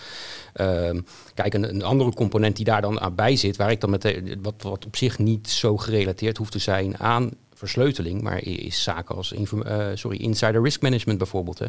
Ehm, 0.53 1.01
kijk, 1.35 1.55
een, 1.55 1.69
een 1.69 1.83
andere 1.83 2.13
component 2.13 2.57
die 2.57 2.65
daar 2.65 2.81
dan 2.81 3.01
aan 3.01 3.15
bij 3.15 3.37
zit, 3.37 3.57
waar 3.57 3.71
ik 3.71 3.81
dan 3.81 3.91
met 3.91 4.21
wat, 4.43 4.63
wat 4.63 4.87
op 4.87 4.97
zich 4.97 5.19
niet 5.19 5.49
zo 5.49 5.77
gerelateerd 5.77 6.37
hoeft 6.37 6.53
te 6.53 6.59
zijn 6.59 6.99
aan 6.99 7.31
versleuteling, 7.59 8.23
maar 8.23 8.45
is 8.45 8.83
zaken 8.83 9.17
als 9.17 9.33
eh, 9.33 9.87
sorry, 9.95 10.19
insider 10.19 10.63
risk 10.63 10.83
management 10.83 11.19
bijvoorbeeld. 11.19 11.59
Hè, 11.59 11.67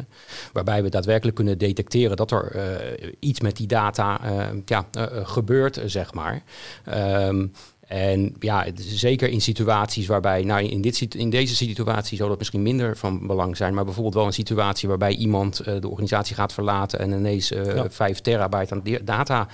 waarbij 0.52 0.82
we 0.82 0.88
daadwerkelijk 0.88 1.36
kunnen 1.36 1.58
detecteren 1.58 2.16
dat 2.16 2.30
er 2.30 2.50
eh, 2.50 3.12
iets 3.18 3.40
met 3.40 3.56
die 3.56 3.66
data 3.66 4.24
eh, 4.24 4.46
ja, 4.64 4.86
eh, 4.92 5.06
gebeurt, 5.22 5.80
zeg 5.86 6.14
maar. 6.14 6.42
Ehm, 6.84 7.46
en 7.80 8.36
ja, 8.38 8.66
zeker 8.76 9.28
in 9.28 9.40
situaties 9.40 10.06
waarbij, 10.06 10.42
nou 10.42 10.64
in, 10.64 10.80
dit, 10.80 11.14
in 11.14 11.30
deze 11.30 11.56
situatie 11.56 12.16
zal 12.16 12.28
dat 12.28 12.38
misschien 12.38 12.62
minder 12.62 12.96
van 12.96 13.26
belang 13.26 13.56
zijn, 13.56 13.74
maar 13.74 13.84
bijvoorbeeld 13.84 14.14
wel 14.14 14.26
een 14.26 14.32
situatie 14.32 14.88
waarbij 14.88 15.14
iemand 15.14 15.64
de 15.64 15.88
organisatie 15.88 16.34
gaat 16.34 16.52
verlaten 16.52 16.98
en 16.98 17.12
ineens 17.12 17.48
Ja. 17.48 17.90
5 17.90 18.20
terabyte 18.20 18.74
aan 18.74 18.82
data 19.02 19.48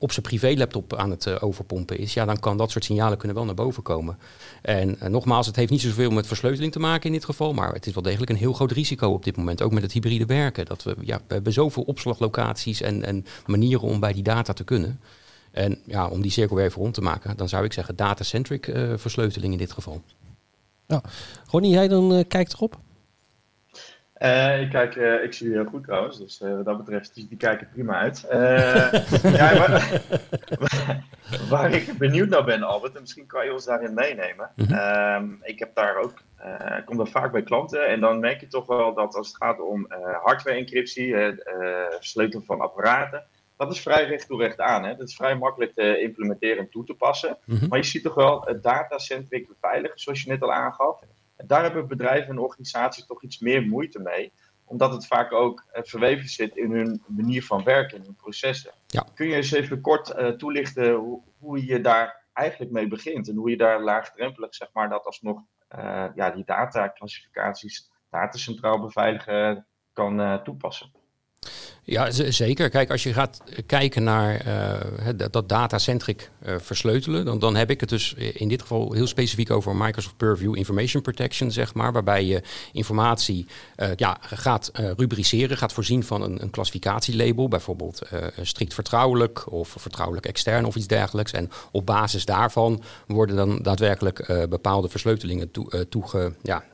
op 0.00 0.12
zijn 0.12 0.26
privélaptop 0.26 0.94
aan 0.94 1.10
het 1.10 1.26
eh, 1.26 1.36
overpompen 1.40 1.98
is, 1.98 2.14
ja, 2.14 2.24
dan 2.24 2.40
kan 2.40 2.56
dat 2.56 2.70
soort 2.70 2.84
signalen 2.84 3.18
kunnen 3.18 3.36
wel 3.36 3.46
naar 3.46 3.54
boven 3.54 3.82
komen. 3.82 4.18
En 4.62 5.00
eh, 5.00 5.08
nogmaals, 5.08 5.46
het 5.46 5.56
heeft 5.56 5.70
niet 5.70 5.80
zoveel 5.80 6.10
met 6.10 6.26
versleuteling 6.26 6.72
te 6.72 6.78
maken 6.78 7.06
in 7.06 7.12
dit 7.12 7.24
geval, 7.24 7.52
maar 7.52 7.72
het 7.72 7.86
is 7.86 7.94
wel 7.94 8.02
degelijk 8.02 8.30
een 8.30 8.36
heel 8.36 8.52
groot 8.52 8.72
risico 8.72 9.08
op 9.08 9.24
dit 9.24 9.36
moment, 9.36 9.62
ook 9.62 9.72
met 9.72 9.82
het 9.82 9.92
hybride 9.92 10.26
werken. 10.26 10.66
Dat 10.66 10.82
we, 10.82 10.96
ja, 11.00 11.20
we 11.26 11.34
hebben 11.34 11.52
zoveel 11.52 11.82
opslaglocaties 11.82 12.80
en, 12.80 13.04
en 13.04 13.26
manieren 13.46 13.88
om 13.88 14.00
bij 14.00 14.12
die 14.12 14.22
data 14.22 14.52
te 14.52 14.64
kunnen. 14.64 15.00
En 15.50 15.78
ja, 15.84 16.08
om 16.08 16.22
die 16.22 16.30
cirkel 16.30 16.56
weer 16.56 16.64
even 16.64 16.82
rond 16.82 16.94
te 16.94 17.00
maken, 17.00 17.36
dan 17.36 17.48
zou 17.48 17.64
ik 17.64 17.72
zeggen 17.72 17.96
data-centric 17.96 18.66
eh, 18.68 18.92
versleuteling 18.96 19.52
in 19.52 19.58
dit 19.58 19.72
geval. 19.72 20.02
Ronnie, 21.46 21.70
jij 21.70 21.88
dan 21.88 22.24
kijkt 22.28 22.52
erop? 22.52 22.78
Eh, 24.20 24.60
ik, 24.60 24.70
kijk, 24.70 24.96
eh, 24.96 25.22
ik 25.22 25.32
zie 25.32 25.46
jullie 25.46 25.62
heel 25.62 25.70
goed 25.70 25.84
trouwens, 25.84 26.18
dus 26.18 26.40
eh, 26.40 26.54
wat 26.56 26.64
dat 26.64 26.76
betreft, 26.76 27.14
die, 27.14 27.28
die 27.28 27.36
kijken 27.36 27.68
prima 27.72 27.98
uit. 27.98 28.26
Ja, 29.22 29.58
waar, 29.58 30.02
waar 31.50 31.72
ik 31.72 31.98
benieuwd 31.98 32.28
naar 32.28 32.44
ben, 32.44 32.62
Albert, 32.62 32.94
en 32.94 33.00
misschien 33.00 33.26
kan 33.26 33.44
je 33.44 33.52
ons 33.52 33.64
daarin 33.64 33.94
meenemen. 33.94 34.50
Mhm. 34.56 34.72
Ehm, 34.72 35.28
ik 35.42 35.58
heb 35.58 35.74
daar 35.74 35.96
ook, 35.96 36.22
ik 36.78 36.84
kom 36.84 36.96
daar 36.96 37.06
vaak 37.06 37.32
bij 37.32 37.42
klanten 37.42 37.86
en 37.86 38.00
dan 38.00 38.20
merk 38.20 38.40
je 38.40 38.46
toch 38.46 38.66
wel 38.66 38.94
dat 38.94 39.14
als 39.14 39.28
het 39.28 39.36
gaat 39.36 39.60
om 39.60 39.86
hardware-encryptie, 40.22 41.14
sleutelen 42.00 42.44
van 42.44 42.60
apparaten, 42.60 43.24
dat 43.56 43.72
is 43.72 43.80
vrij 43.80 44.04
recht 44.04 44.26
toe 44.26 44.42
recht 44.42 44.60
aan. 44.60 44.84
Hè? 44.84 44.96
Dat 44.96 45.08
is 45.08 45.16
vrij 45.16 45.36
makkelijk 45.36 45.74
te 45.74 46.00
implementeren 46.00 46.58
en 46.58 46.70
toe 46.70 46.84
te 46.84 46.94
passen. 46.94 47.38
Mhm. 47.44 47.68
Maar 47.68 47.78
je 47.78 47.84
ziet 47.84 48.02
toch 48.02 48.14
wel 48.14 48.42
het 48.44 48.62
datacentric 48.62 49.48
beveiligen, 49.48 49.98
zoals 49.98 50.22
je 50.22 50.30
net 50.30 50.42
al 50.42 50.52
aangaf. 50.52 51.00
En 51.40 51.46
daar 51.46 51.62
hebben 51.62 51.88
bedrijven 51.88 52.30
en 52.30 52.38
organisaties 52.38 53.06
toch 53.06 53.22
iets 53.22 53.38
meer 53.38 53.62
moeite 53.62 53.98
mee. 53.98 54.32
Omdat 54.64 54.92
het 54.92 55.06
vaak 55.06 55.32
ook 55.32 55.64
eh, 55.72 55.82
verweven 55.82 56.28
zit 56.28 56.56
in 56.56 56.72
hun 56.72 57.02
manier 57.06 57.44
van 57.44 57.64
werken, 57.64 57.98
in 57.98 58.04
hun 58.04 58.16
processen. 58.16 58.72
Ja. 58.86 59.06
Kun 59.14 59.26
je 59.26 59.34
eens 59.34 59.52
even 59.52 59.80
kort 59.80 60.10
eh, 60.10 60.28
toelichten 60.28 60.94
hoe, 60.94 61.22
hoe 61.38 61.66
je 61.66 61.80
daar 61.80 62.26
eigenlijk 62.32 62.72
mee 62.72 62.88
begint. 62.88 63.28
En 63.28 63.36
hoe 63.36 63.50
je 63.50 63.56
daar 63.56 63.82
laagdrempelig, 63.82 64.54
zeg 64.54 64.68
maar, 64.72 64.88
dat 64.88 65.04
alsnog 65.04 65.42
uh, 65.76 66.06
ja, 66.14 66.30
die 66.30 66.44
dataclassificaties 66.44 67.90
datacentraal 68.10 68.80
beveiligen 68.80 69.66
kan 69.92 70.20
uh, 70.20 70.34
toepassen. 70.34 70.92
Ja, 71.84 72.10
zeker. 72.30 72.68
Kijk, 72.68 72.90
als 72.90 73.02
je 73.02 73.12
gaat 73.12 73.40
kijken 73.66 74.02
naar 74.02 74.46
uh, 75.06 75.28
dat 75.30 75.48
data-centric 75.48 76.30
uh, 76.46 76.54
versleutelen, 76.58 77.24
dan, 77.24 77.38
dan 77.38 77.56
heb 77.56 77.70
ik 77.70 77.80
het 77.80 77.88
dus 77.88 78.14
in 78.14 78.48
dit 78.48 78.60
geval 78.60 78.92
heel 78.92 79.06
specifiek 79.06 79.50
over 79.50 79.76
Microsoft 79.76 80.16
Purview 80.16 80.56
Information 80.56 81.02
Protection, 81.02 81.50
zeg 81.50 81.74
maar, 81.74 81.92
waarbij 81.92 82.24
je 82.24 82.42
informatie 82.72 83.46
uh, 83.76 83.88
ja, 83.96 84.18
gaat 84.20 84.70
rubriceren, 84.74 85.56
gaat 85.56 85.72
voorzien 85.72 86.04
van 86.04 86.22
een, 86.22 86.42
een 86.42 86.50
klassificatielabel, 86.50 87.48
bijvoorbeeld 87.48 88.02
strikt 88.42 88.74
vertrouwelijk 88.74 89.52
of 89.52 89.74
vertrouwelijk 89.78 90.26
extern 90.26 90.64
of 90.64 90.76
iets 90.76 90.86
dergelijks. 90.86 91.32
En 91.32 91.50
op 91.70 91.86
basis 91.86 92.24
daarvan 92.24 92.82
worden 93.06 93.36
dan 93.36 93.58
daadwerkelijk 93.62 94.46
bepaalde 94.48 94.88
versleutelingen 94.88 95.50
toe, 95.50 95.88
toege, 95.88 96.34
ja, 96.42 96.64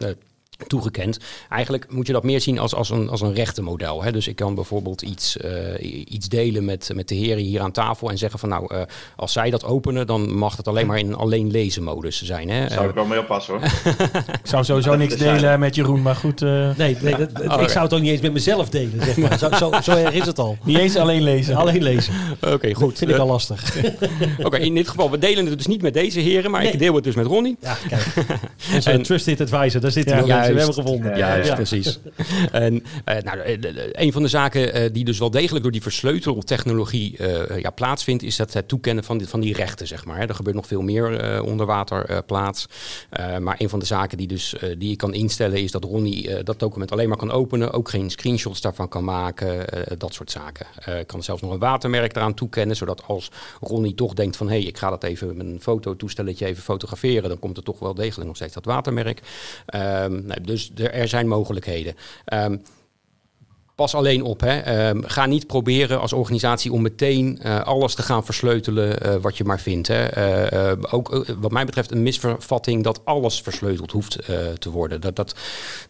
toegekend. 0.66 1.18
Eigenlijk 1.48 1.92
moet 1.92 2.06
je 2.06 2.12
dat 2.12 2.24
meer 2.24 2.40
zien 2.40 2.58
als, 2.58 2.74
als 2.74 2.90
een, 2.90 3.08
als 3.08 3.20
een 3.20 3.34
rechtenmodel. 3.34 4.02
Hè? 4.02 4.12
Dus 4.12 4.28
ik 4.28 4.36
kan 4.36 4.54
bijvoorbeeld 4.54 5.02
iets, 5.02 5.36
uh, 5.36 6.04
iets 6.08 6.28
delen 6.28 6.64
met, 6.64 6.90
met 6.94 7.08
de 7.08 7.14
heren 7.14 7.42
hier 7.42 7.60
aan 7.60 7.72
tafel 7.72 8.10
en 8.10 8.18
zeggen 8.18 8.38
van 8.38 8.48
nou, 8.48 8.74
uh, 8.74 8.82
als 9.16 9.32
zij 9.32 9.50
dat 9.50 9.64
openen, 9.64 10.06
dan 10.06 10.34
mag 10.34 10.56
het 10.56 10.68
alleen 10.68 10.86
maar 10.86 10.98
in 10.98 11.14
alleen 11.14 11.50
lezen 11.50 11.82
modus 11.82 12.22
zijn. 12.22 12.48
Hè? 12.48 12.68
Zou 12.68 12.88
ik 12.88 12.94
wel 12.94 13.04
mee 13.04 13.18
oppassen 13.18 13.54
hoor. 13.54 13.62
ik 14.42 14.46
zou 14.46 14.64
sowieso 14.64 14.96
niks 14.96 15.16
delen 15.16 15.60
met 15.60 15.74
Jeroen, 15.74 16.02
maar 16.02 16.16
goed. 16.16 16.42
Uh... 16.42 16.76
Nee, 16.76 16.96
nee 17.00 17.16
dat, 17.16 17.30
oh, 17.48 17.62
ik 17.62 17.68
zou 17.68 17.84
het 17.84 17.94
ook 17.94 18.00
niet 18.00 18.10
eens 18.10 18.20
met 18.20 18.32
mezelf 18.32 18.68
delen. 18.68 19.04
Zeg 19.04 19.16
maar. 19.16 19.38
zo, 19.38 19.48
zo, 19.50 19.72
zo, 19.82 19.96
erg 19.96 20.14
is 20.14 20.26
het 20.26 20.38
al. 20.38 20.58
Niet 20.62 20.78
eens 20.78 20.96
alleen 20.96 21.22
lezen. 21.22 21.56
alleen 21.66 21.82
lezen. 21.82 22.14
Oké, 22.40 22.54
okay, 22.54 22.74
goed. 22.74 22.88
Dat 22.88 22.98
vind 22.98 23.10
ik 23.10 23.16
wel 23.16 23.26
lastig. 23.26 23.76
Oké, 24.46 24.56
in 24.56 24.74
dit 24.74 24.88
geval, 24.88 25.10
we 25.10 25.18
delen 25.18 25.46
het 25.46 25.56
dus 25.56 25.66
niet 25.66 25.82
met 25.82 25.94
deze 25.94 26.20
heren, 26.20 26.50
maar 26.50 26.62
nee. 26.62 26.72
ik 26.72 26.78
deel 26.78 26.94
het 26.94 27.04
dus 27.04 27.14
met 27.14 27.26
Ronnie. 27.26 27.56
Ja, 27.60 27.76
kijk. 27.88 28.84
en 28.84 29.02
trusted 29.02 29.40
advisor, 29.40 29.80
daar 29.80 29.90
zitten 29.90 30.16
we. 30.16 30.26
Ja, 30.26 30.45
we 30.52 30.56
hebben 30.58 30.74
gevonden. 30.74 31.10
Ja, 31.10 31.16
Juist, 31.16 31.48
ja. 31.48 31.54
precies. 31.54 31.98
en 32.52 32.74
uh, 32.74 33.16
nou, 33.22 33.58
een 33.92 34.12
van 34.12 34.22
de 34.22 34.28
zaken 34.28 34.82
uh, 34.82 34.88
die 34.92 35.04
dus 35.04 35.18
wel 35.18 35.30
degelijk 35.30 35.62
door 35.62 35.72
die 35.72 35.82
versleuteltechnologie 35.82 37.16
uh, 37.18 37.58
ja, 37.58 37.70
plaatsvindt, 37.70 38.22
is 38.22 38.36
dat 38.36 38.52
het 38.52 38.68
toekennen 38.68 39.04
van 39.04 39.18
die, 39.18 39.28
van 39.28 39.40
die 39.40 39.54
rechten, 39.54 39.86
zeg 39.86 40.04
maar. 40.04 40.28
Er 40.28 40.34
gebeurt 40.34 40.56
nog 40.56 40.66
veel 40.66 40.82
meer 40.82 41.42
onder 41.42 41.66
water 41.66 42.22
plaats. 42.22 42.66
maar 43.40 43.54
een 43.58 43.68
van 43.68 43.78
de 43.78 43.84
zaken 43.84 44.18
die, 44.18 44.26
dus, 44.26 44.54
die 44.78 44.90
ik 44.90 44.98
kan 44.98 45.14
instellen 45.14 45.62
is 45.62 45.70
dat 45.70 45.84
Ronnie 45.84 46.42
dat 46.42 46.58
document 46.58 46.92
alleen 46.92 47.08
maar 47.08 47.16
kan 47.16 47.30
openen, 47.30 47.72
ook 47.72 47.88
geen 47.88 48.10
screenshots 48.10 48.60
daarvan 48.60 48.88
kan 48.88 49.04
maken, 49.04 49.64
dat 49.98 50.14
soort 50.14 50.30
zaken. 50.30 50.66
Ik 50.98 51.06
kan 51.06 51.22
zelfs 51.22 51.42
nog 51.42 51.50
een 51.50 51.58
watermerk 51.58 52.16
eraan 52.16 52.34
toekennen, 52.34 52.76
zodat 52.76 53.02
als 53.06 53.30
Ronnie 53.60 53.94
toch 53.94 54.14
denkt 54.14 54.36
van 54.36 54.48
hé, 54.48 54.58
hey, 54.58 54.66
ik 54.66 54.78
ga 54.78 54.90
dat 54.90 55.04
even 55.04 55.36
met 55.36 55.46
een 55.46 55.60
fototoestelletje 55.60 56.46
even 56.46 56.62
fotograferen, 56.62 57.28
dan 57.28 57.38
komt 57.38 57.56
er 57.56 57.62
toch 57.62 57.78
wel 57.78 57.94
degelijk 57.94 58.26
nog 58.26 58.36
steeds 58.36 58.54
dat 58.54 58.64
watermerk. 58.64 59.20
Um, 59.74 60.26
dus 60.42 60.70
er 60.74 61.08
zijn 61.08 61.28
mogelijkheden. 61.28 61.94
Um, 62.32 62.62
pas 63.76 63.94
alleen 63.94 64.22
op. 64.22 64.40
Hè. 64.40 64.88
Um, 64.88 65.02
ga 65.06 65.26
niet 65.26 65.46
proberen 65.46 66.00
als 66.00 66.12
organisatie 66.12 66.72
om 66.72 66.82
meteen 66.82 67.40
uh, 67.42 67.60
alles 67.60 67.94
te 67.94 68.02
gaan 68.02 68.24
versleutelen 68.24 69.06
uh, 69.06 69.14
wat 69.14 69.36
je 69.36 69.44
maar 69.44 69.60
vindt. 69.60 69.88
Hè. 69.88 70.72
Uh, 70.72 70.82
ook 70.90 71.34
wat 71.38 71.50
mij 71.50 71.64
betreft 71.64 71.90
een 71.90 72.02
misvervatting 72.02 72.84
dat 72.84 73.04
alles 73.04 73.40
versleuteld 73.40 73.90
hoeft 73.90 74.18
te 74.58 74.70
worden. 74.70 75.00
Dat, 75.00 75.16
dat, 75.16 75.34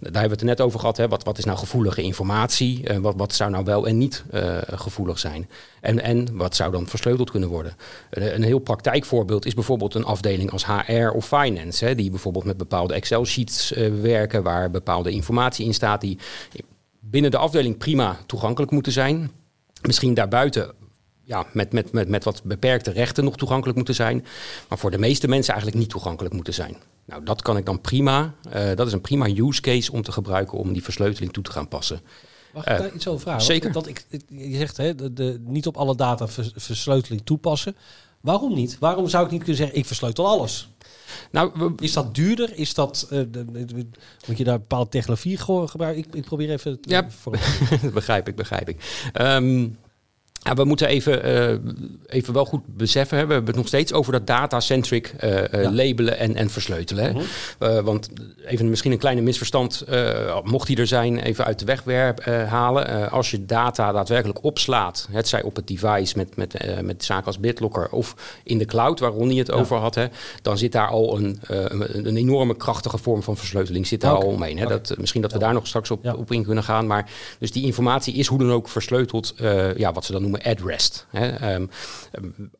daar 0.00 0.20
hebben 0.20 0.38
we 0.38 0.46
het 0.46 0.58
net 0.58 0.60
over 0.60 0.80
gehad. 0.80 0.96
Hè. 0.96 1.08
Wat, 1.08 1.24
wat 1.24 1.38
is 1.38 1.44
nou 1.44 1.58
gevoelige 1.58 2.02
informatie? 2.02 2.84
wat, 3.00 3.14
wat 3.16 3.34
zou 3.34 3.50
nou 3.50 3.64
wel 3.64 3.86
en 3.86 3.98
niet 3.98 4.24
gevoelig 4.66 5.18
zijn? 5.18 5.48
En, 5.80 6.02
en 6.02 6.36
wat 6.36 6.56
zou 6.56 6.72
dan 6.72 6.86
versleuteld 6.86 7.30
kunnen 7.30 7.48
worden? 7.48 7.76
Een, 8.10 8.34
een 8.34 8.42
heel 8.42 8.58
praktijkvoorbeeld 8.58 9.46
is 9.46 9.54
bijvoorbeeld 9.54 9.94
een 9.94 10.04
afdeling 10.04 10.50
als 10.50 10.66
HR 10.66 11.08
of 11.14 11.26
Finance. 11.26 11.84
Hè, 11.84 11.94
die 11.94 12.10
bijvoorbeeld 12.10 12.44
met 12.44 12.56
bepaalde 12.56 12.94
Excel-sheets 12.94 13.70
werken 14.00 14.42
waar 14.42 14.70
bepaalde 14.70 15.10
informatie 15.10 15.66
in 15.66 15.74
staat 15.74 16.00
die 16.00 16.18
binnen 17.10 17.30
de 17.30 17.36
afdeling 17.36 17.76
prima 17.76 18.18
toegankelijk 18.26 18.72
moeten 18.72 18.92
zijn. 18.92 19.30
Misschien 19.82 20.14
daarbuiten 20.14 20.74
ja, 21.22 21.46
met, 21.52 21.72
met, 21.72 21.92
met, 21.92 22.08
met 22.08 22.24
wat 22.24 22.42
beperkte 22.42 22.90
rechten 22.90 23.24
nog 23.24 23.36
toegankelijk 23.36 23.76
moeten 23.76 23.94
zijn. 23.94 24.26
Maar 24.68 24.78
voor 24.78 24.90
de 24.90 24.98
meeste 24.98 25.28
mensen 25.28 25.52
eigenlijk 25.52 25.82
niet 25.82 25.92
toegankelijk 25.92 26.34
moeten 26.34 26.54
zijn. 26.54 26.76
Nou, 27.04 27.24
dat 27.24 27.42
kan 27.42 27.56
ik 27.56 27.64
dan 27.64 27.80
prima. 27.80 28.34
Uh, 28.54 28.74
dat 28.74 28.86
is 28.86 28.92
een 28.92 29.00
prima 29.00 29.28
use 29.28 29.60
case 29.60 29.92
om 29.92 30.02
te 30.02 30.12
gebruiken 30.12 30.58
om 30.58 30.72
die 30.72 30.82
versleuteling 30.82 31.32
toe 31.32 31.42
te 31.42 31.52
gaan 31.52 31.68
passen. 31.68 32.00
Mag 32.54 32.66
ik 32.66 32.72
uh, 32.72 32.78
daar 32.78 32.94
iets 32.94 33.08
over 33.08 33.20
vragen? 33.20 33.42
Zeker. 33.42 33.72
dat 33.72 33.86
ik, 33.86 34.06
je 34.28 34.56
zegt 34.56 34.76
hè, 34.76 34.94
de, 34.94 35.12
de, 35.12 35.40
niet 35.44 35.66
op 35.66 35.76
alle 35.76 35.96
data 35.96 36.28
vers, 36.28 36.50
versleuteling 36.54 37.22
toepassen. 37.24 37.76
Waarom 38.20 38.54
niet? 38.54 38.78
Waarom 38.78 39.08
zou 39.08 39.24
ik 39.24 39.30
niet 39.30 39.40
kunnen 39.40 39.56
zeggen, 39.56 39.78
ik 39.78 39.86
versleutel 39.86 40.26
alles? 40.26 40.68
Nou, 41.30 41.74
is 41.78 41.92
dat 41.92 42.14
duurder? 42.14 42.58
Is 42.58 42.74
dat, 42.74 43.08
uh, 43.12 43.20
moet 44.26 44.38
je 44.38 44.44
daar 44.44 44.58
bepaalde 44.58 44.90
technologie 44.90 45.38
gebruiken? 45.38 46.04
Ik, 46.04 46.14
ik 46.14 46.24
probeer 46.24 46.50
even... 46.50 46.78
Ja, 46.80 47.10
voor... 47.10 47.38
begrijp 47.94 48.28
ik, 48.28 48.36
begrijp 48.36 48.68
ik. 48.68 49.10
Um, 49.20 49.76
ja, 50.46 50.54
we 50.54 50.64
moeten 50.64 50.88
even, 50.88 51.28
uh, 51.28 51.70
even 52.06 52.34
wel 52.34 52.44
goed 52.44 52.62
beseffen. 52.66 53.18
Hè. 53.18 53.26
We 53.26 53.32
hebben 53.32 53.50
het 53.50 53.60
nog 53.60 53.66
steeds 53.66 53.92
over 53.92 54.12
dat 54.12 54.26
data-centric 54.26 55.14
uh, 55.24 55.48
ja. 55.48 55.72
labelen 55.72 56.18
en, 56.18 56.36
en 56.36 56.50
versleutelen. 56.50 57.04
Hè. 57.04 57.10
Uh 57.10 57.24
-huh. 57.58 57.84
want 57.84 58.10
even 58.46 58.70
misschien 58.70 58.92
een 58.92 58.98
kleine 58.98 59.20
misverstand, 59.20 59.84
mocht 60.42 60.66
die 60.66 60.76
er 60.76 60.86
zijn, 60.86 61.18
even 61.18 61.44
uit 61.44 61.58
de 61.58 61.64
weg 61.64 61.84
halen. 62.48 63.10
als 63.10 63.30
je 63.30 63.46
data 63.46 63.92
daadwerkelijk 63.92 64.44
opslaat, 64.44 65.08
het 65.10 65.28
zij 65.28 65.42
op 65.42 65.56
het 65.56 65.66
device 65.66 66.16
met, 66.16 66.36
met, 66.36 66.82
met 66.82 67.04
zaken 67.04 67.26
als 67.26 67.38
BitLocker 67.38 67.88
of 67.90 68.14
in 68.44 68.58
de 68.58 68.64
cloud, 68.64 69.00
waar 69.00 69.10
Ronnie 69.10 69.38
het 69.38 69.46
ja. 69.46 69.54
over 69.54 69.76
had, 69.76 69.94
hè, 69.94 70.06
dan 70.42 70.58
zit 70.58 70.72
daar 70.72 70.88
al 70.88 71.16
een, 71.16 71.38
een, 71.46 72.06
een, 72.06 72.16
enorme 72.16 72.56
krachtige 72.56 72.98
vorm 72.98 73.22
van 73.22 73.36
versleuteling 73.36 73.86
zit 73.86 74.00
daar 74.00 74.14
okay. 74.14 74.26
al 74.26 74.32
omheen. 74.32 74.58
Hè. 74.58 74.64
Okay. 74.64 74.80
Dat, 74.82 74.98
misschien 74.98 75.22
dat 75.22 75.32
we 75.32 75.38
daar 75.38 75.52
nog 75.52 75.66
straks 75.66 75.90
op, 75.90 76.14
op 76.16 76.32
in 76.32 76.44
kunnen 76.44 76.64
gaan. 76.64 76.86
Maar 76.86 77.10
dus 77.38 77.52
die 77.52 77.64
informatie 77.64 78.14
is 78.14 78.26
hoe 78.26 78.38
dan 78.38 78.52
ook 78.52 78.68
versleuteld, 78.68 79.34
ja, 79.76 79.92
wat 79.92 80.04
ze 80.04 80.12
dan 80.12 80.22
noemen 80.22 80.35
addressed. 80.42 81.06
Hè. 81.10 81.54
Um, 81.54 81.70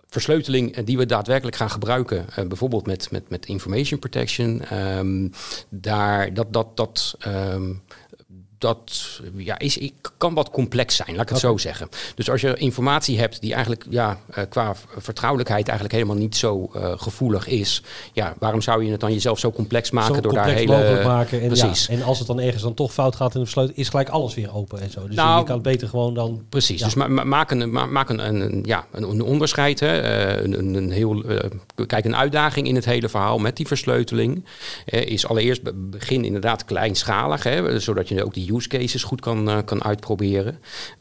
versleuteling 0.08 0.76
die 0.76 0.96
we 0.96 1.06
daadwerkelijk 1.06 1.56
gaan 1.56 1.70
gebruiken, 1.70 2.26
uh, 2.38 2.46
bijvoorbeeld 2.46 2.86
met, 2.86 3.10
met, 3.10 3.28
met 3.28 3.46
information 3.46 3.98
protection, 3.98 4.62
um, 4.72 5.32
daar, 5.68 6.34
dat, 6.34 6.52
dat, 6.52 6.76
dat 6.76 7.16
dat 8.58 9.20
ja, 9.34 9.58
is, 9.58 9.90
kan 10.16 10.34
wat 10.34 10.50
complex 10.50 10.96
zijn, 10.96 11.10
laat 11.10 11.22
ik 11.22 11.28
het 11.28 11.44
okay. 11.44 11.50
zo 11.50 11.56
zeggen. 11.56 11.88
Dus 12.14 12.30
als 12.30 12.40
je 12.40 12.54
informatie 12.54 13.18
hebt 13.18 13.40
die 13.40 13.52
eigenlijk 13.52 13.86
ja, 13.90 14.18
uh, 14.30 14.44
qua 14.48 14.74
vertrouwelijkheid 14.96 15.68
eigenlijk 15.68 15.98
helemaal 15.98 16.22
niet 16.22 16.36
zo 16.36 16.70
uh, 16.76 16.92
gevoelig 16.96 17.46
is, 17.46 17.82
ja, 18.12 18.34
waarom 18.38 18.60
zou 18.60 18.84
je 18.84 18.90
het 18.90 19.00
dan 19.00 19.12
jezelf 19.12 19.38
zo 19.38 19.52
complex 19.52 19.90
maken 19.90 20.14
zo 20.14 20.20
door 20.20 20.32
complex 20.32 20.48
daar 20.48 20.58
hele. 20.58 20.76
mogelijk 20.76 21.04
maken. 21.04 21.40
En, 21.40 21.46
precies. 21.46 21.86
Ja, 21.86 21.94
en 21.94 22.02
als 22.02 22.18
het 22.18 22.26
dan 22.26 22.40
ergens 22.40 22.62
dan 22.62 22.74
toch 22.74 22.92
fout 22.92 23.16
gaat 23.16 23.34
in 23.34 23.40
de 23.40 23.46
versleuteld, 23.46 23.78
is 23.78 23.88
gelijk 23.88 24.08
alles 24.08 24.34
weer 24.34 24.54
open 24.54 24.80
en 24.80 24.90
zo. 24.90 25.06
Dus 25.06 25.16
nou, 25.16 25.38
je 25.38 25.44
kan 25.44 25.54
het 25.54 25.62
beter 25.62 25.88
gewoon 25.88 26.14
dan. 26.14 26.44
Precies. 26.48 26.78
Ja. 26.78 26.84
Dus 26.84 26.94
ma 26.94 27.06
maak, 27.08 27.50
een, 27.50 27.70
ma 27.70 27.86
maak 27.86 28.08
een, 28.08 28.28
een, 28.28 28.62
ja, 28.66 28.86
een, 28.92 29.02
een 29.02 29.22
onderscheid. 29.22 29.80
Hè. 29.80 30.02
Uh, 30.36 30.44
een, 30.44 30.74
een, 30.74 30.90
heel, 30.90 31.24
kijk, 31.86 32.04
een 32.04 32.16
uitdaging 32.16 32.68
in 32.68 32.74
het 32.74 32.84
hele 32.84 33.08
verhaal 33.08 33.38
met 33.38 33.56
die 33.56 33.66
versleuteling 33.66 34.44
is 34.84 35.26
allereerst 35.26 35.90
begin 35.90 36.24
inderdaad 36.24 36.64
kleinschalig, 36.64 37.42
hè, 37.42 37.80
zodat 37.80 38.08
je 38.08 38.24
ook 38.24 38.34
die 38.34 38.45
use 38.54 38.68
cases 38.68 39.02
goed 39.02 39.20
kan, 39.20 39.48
uh, 39.48 39.58
kan 39.64 39.84
uitproberen. 39.84 40.58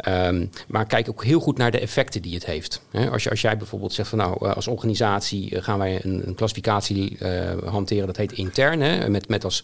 Um, 0.07 0.49
maar 0.67 0.85
kijk 0.85 1.09
ook 1.09 1.23
heel 1.23 1.39
goed 1.39 1.57
naar 1.57 1.71
de 1.71 1.79
effecten 1.79 2.21
die 2.21 2.33
het 2.33 2.45
heeft. 2.45 2.81
He, 2.91 3.09
als, 3.09 3.29
als 3.29 3.41
jij 3.41 3.57
bijvoorbeeld 3.57 3.93
zegt 3.93 4.09
van 4.09 4.17
nou, 4.17 4.53
als 4.53 4.67
organisatie 4.67 5.51
uh, 5.51 5.63
gaan 5.63 5.77
wij 5.77 5.99
een, 6.03 6.27
een 6.27 6.35
klassificatie 6.35 7.17
hanteren, 7.65 8.07
dat 8.07 8.17
heet 8.17 8.31
intern. 8.31 9.11
Met, 9.11 9.27
met 9.27 9.43
als 9.43 9.63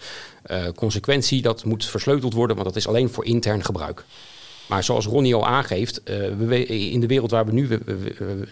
consequentie 0.75 1.41
dat 1.41 1.65
moet 1.65 1.85
versleuteld 1.85 2.33
worden, 2.33 2.55
want 2.55 2.67
dat 2.67 2.77
is 2.77 2.87
alleen 2.87 3.09
voor 3.09 3.25
intern 3.25 3.63
gebruik. 3.63 4.05
Maar 4.67 4.83
zoals 4.83 5.05
Ronnie 5.05 5.35
al 5.35 5.47
aangeeft, 5.47 6.01
we, 6.37 6.65
in 6.65 6.99
de 6.99 7.07
wereld 7.07 7.31
waar 7.31 7.45
we 7.45 7.51
nu 7.51 7.79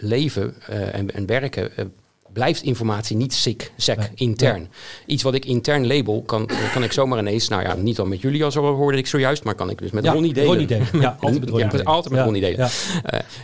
leven 0.00 0.62
en, 0.92 1.14
en 1.14 1.26
werken, 1.26 1.92
blijft 2.32 2.62
informatie 2.62 3.16
niet 3.16 3.34
sick, 3.34 3.72
sec, 3.76 3.96
nee. 3.98 4.08
intern. 4.14 4.68
Iets 5.06 5.22
wat 5.22 5.34
ik 5.34 5.44
intern 5.44 5.86
label, 5.86 6.22
kan, 6.22 6.50
kan 6.72 6.82
ik 6.82 6.92
zomaar 6.92 7.18
ineens, 7.18 7.48
nou 7.48 7.62
ja, 7.62 7.74
niet 7.74 7.98
al 7.98 8.06
met 8.06 8.20
jullie 8.20 8.44
als 8.44 8.54
hoorde 8.54 8.98
ik 8.98 9.06
zojuist, 9.06 9.44
maar 9.44 9.54
kan 9.54 9.70
ik 9.70 9.78
dus 9.78 9.90
met 9.90 10.04
ja, 10.04 10.12
Ronnie 10.12 10.32
delen. 10.32 10.48
Ronnie 10.48 10.66
delen. 10.66 10.86
Ja, 10.92 11.16
altijd 11.20 11.40
met 11.40 11.48
Ronnie 11.48 11.64
ja, 11.64 11.70
delen. 11.70 11.86
Altijd 11.86 12.14
met 12.14 12.24
Ronnie 12.24 12.40
delen. 12.40 12.68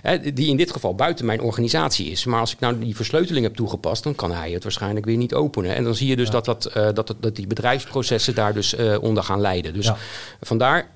Uh, 0.05 0.35
die 0.35 0.49
in 0.49 0.57
dit 0.57 0.73
geval 0.73 0.95
buiten 0.95 1.27
mijn 1.27 1.41
organisatie 1.41 2.11
is. 2.11 2.25
Maar 2.25 2.41
als 2.41 2.53
ik 2.53 2.61
nou 2.61 2.79
die 2.79 2.97
versleuteling 2.97 3.45
heb 3.45 3.55
toegepast, 3.55 4.03
dan 4.03 4.15
kan 4.15 4.33
hij 4.33 4.51
het 4.51 4.63
waarschijnlijk 4.63 5.07
weer 5.07 5.17
niet 5.17 5.35
openen. 5.35 5.75
En 5.75 5.85
dan 5.85 5.95
zie 5.95 6.09
je 6.09 6.17
dus 6.17 6.31
dat, 6.31 6.45
dat, 6.45 6.71
uh, 6.77 6.89
dat, 6.95 7.15
dat 7.21 7.37
die 7.37 7.47
bedrijfsprocessen 7.47 8.35
daar 8.35 8.55
dus 8.55 8.75
uh, 8.75 9.03
onder 9.03 9.23
gaan 9.23 9.41
leiden. 9.41 9.75
Dus 9.75 9.93
vandaar, 10.41 10.91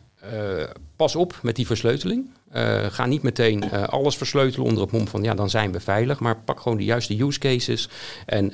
pas 0.97 1.17
op 1.17 1.39
met 1.43 1.57
die 1.57 1.67
versleuteling. 1.67 2.31
Uh, 2.55 2.85
ga 2.85 3.07
niet 3.07 3.23
meteen 3.23 3.65
uh, 3.65 3.83
alles 3.83 4.17
versleutelen 4.17 4.67
onder 4.67 4.83
het 4.83 4.93
mom 4.93 5.09
van 5.09 5.23
ja, 5.23 5.35
dan 5.35 5.51
zijn 5.51 5.73
we 5.73 5.81
veilig. 5.81 6.21
Maar 6.21 6.37
pak 6.37 6.61
gewoon 6.61 6.79
de 6.79 6.85
juiste 6.85 7.23
use 7.23 7.39
cases. 7.39 7.89
En 8.27 8.53